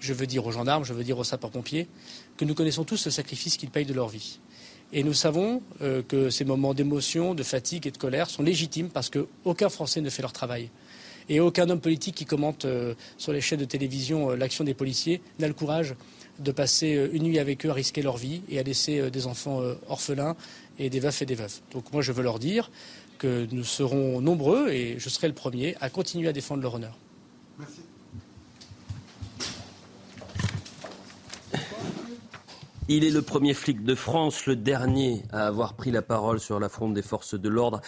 [0.00, 1.88] je veux dire aux gendarmes, je veux dire aux sapeurs-pompiers,
[2.36, 4.38] que nous connaissons tous le sacrifice qu'ils payent de leur vie.
[4.92, 8.88] Et nous savons euh, que ces moments d'émotion, de fatigue et de colère sont légitimes
[8.88, 10.70] parce qu'aucun Français ne fait leur travail.
[11.28, 14.74] Et aucun homme politique qui commente euh, sur les chaînes de télévision euh, l'action des
[14.74, 15.96] policiers n'a le courage
[16.38, 19.62] de passer une nuit avec eux à risquer leur vie et à laisser des enfants
[19.88, 20.36] orphelins
[20.78, 21.60] et des veufs et des veuves.
[21.72, 22.70] Donc moi, je veux leur dire
[23.16, 26.98] que nous serons nombreux, et je serai le premier, à continuer à défendre leur honneur.
[27.58, 27.85] Merci.
[32.88, 36.60] Il est le premier flic de France, le dernier à avoir pris la parole sur
[36.60, 37.80] l'affront des forces de l'ordre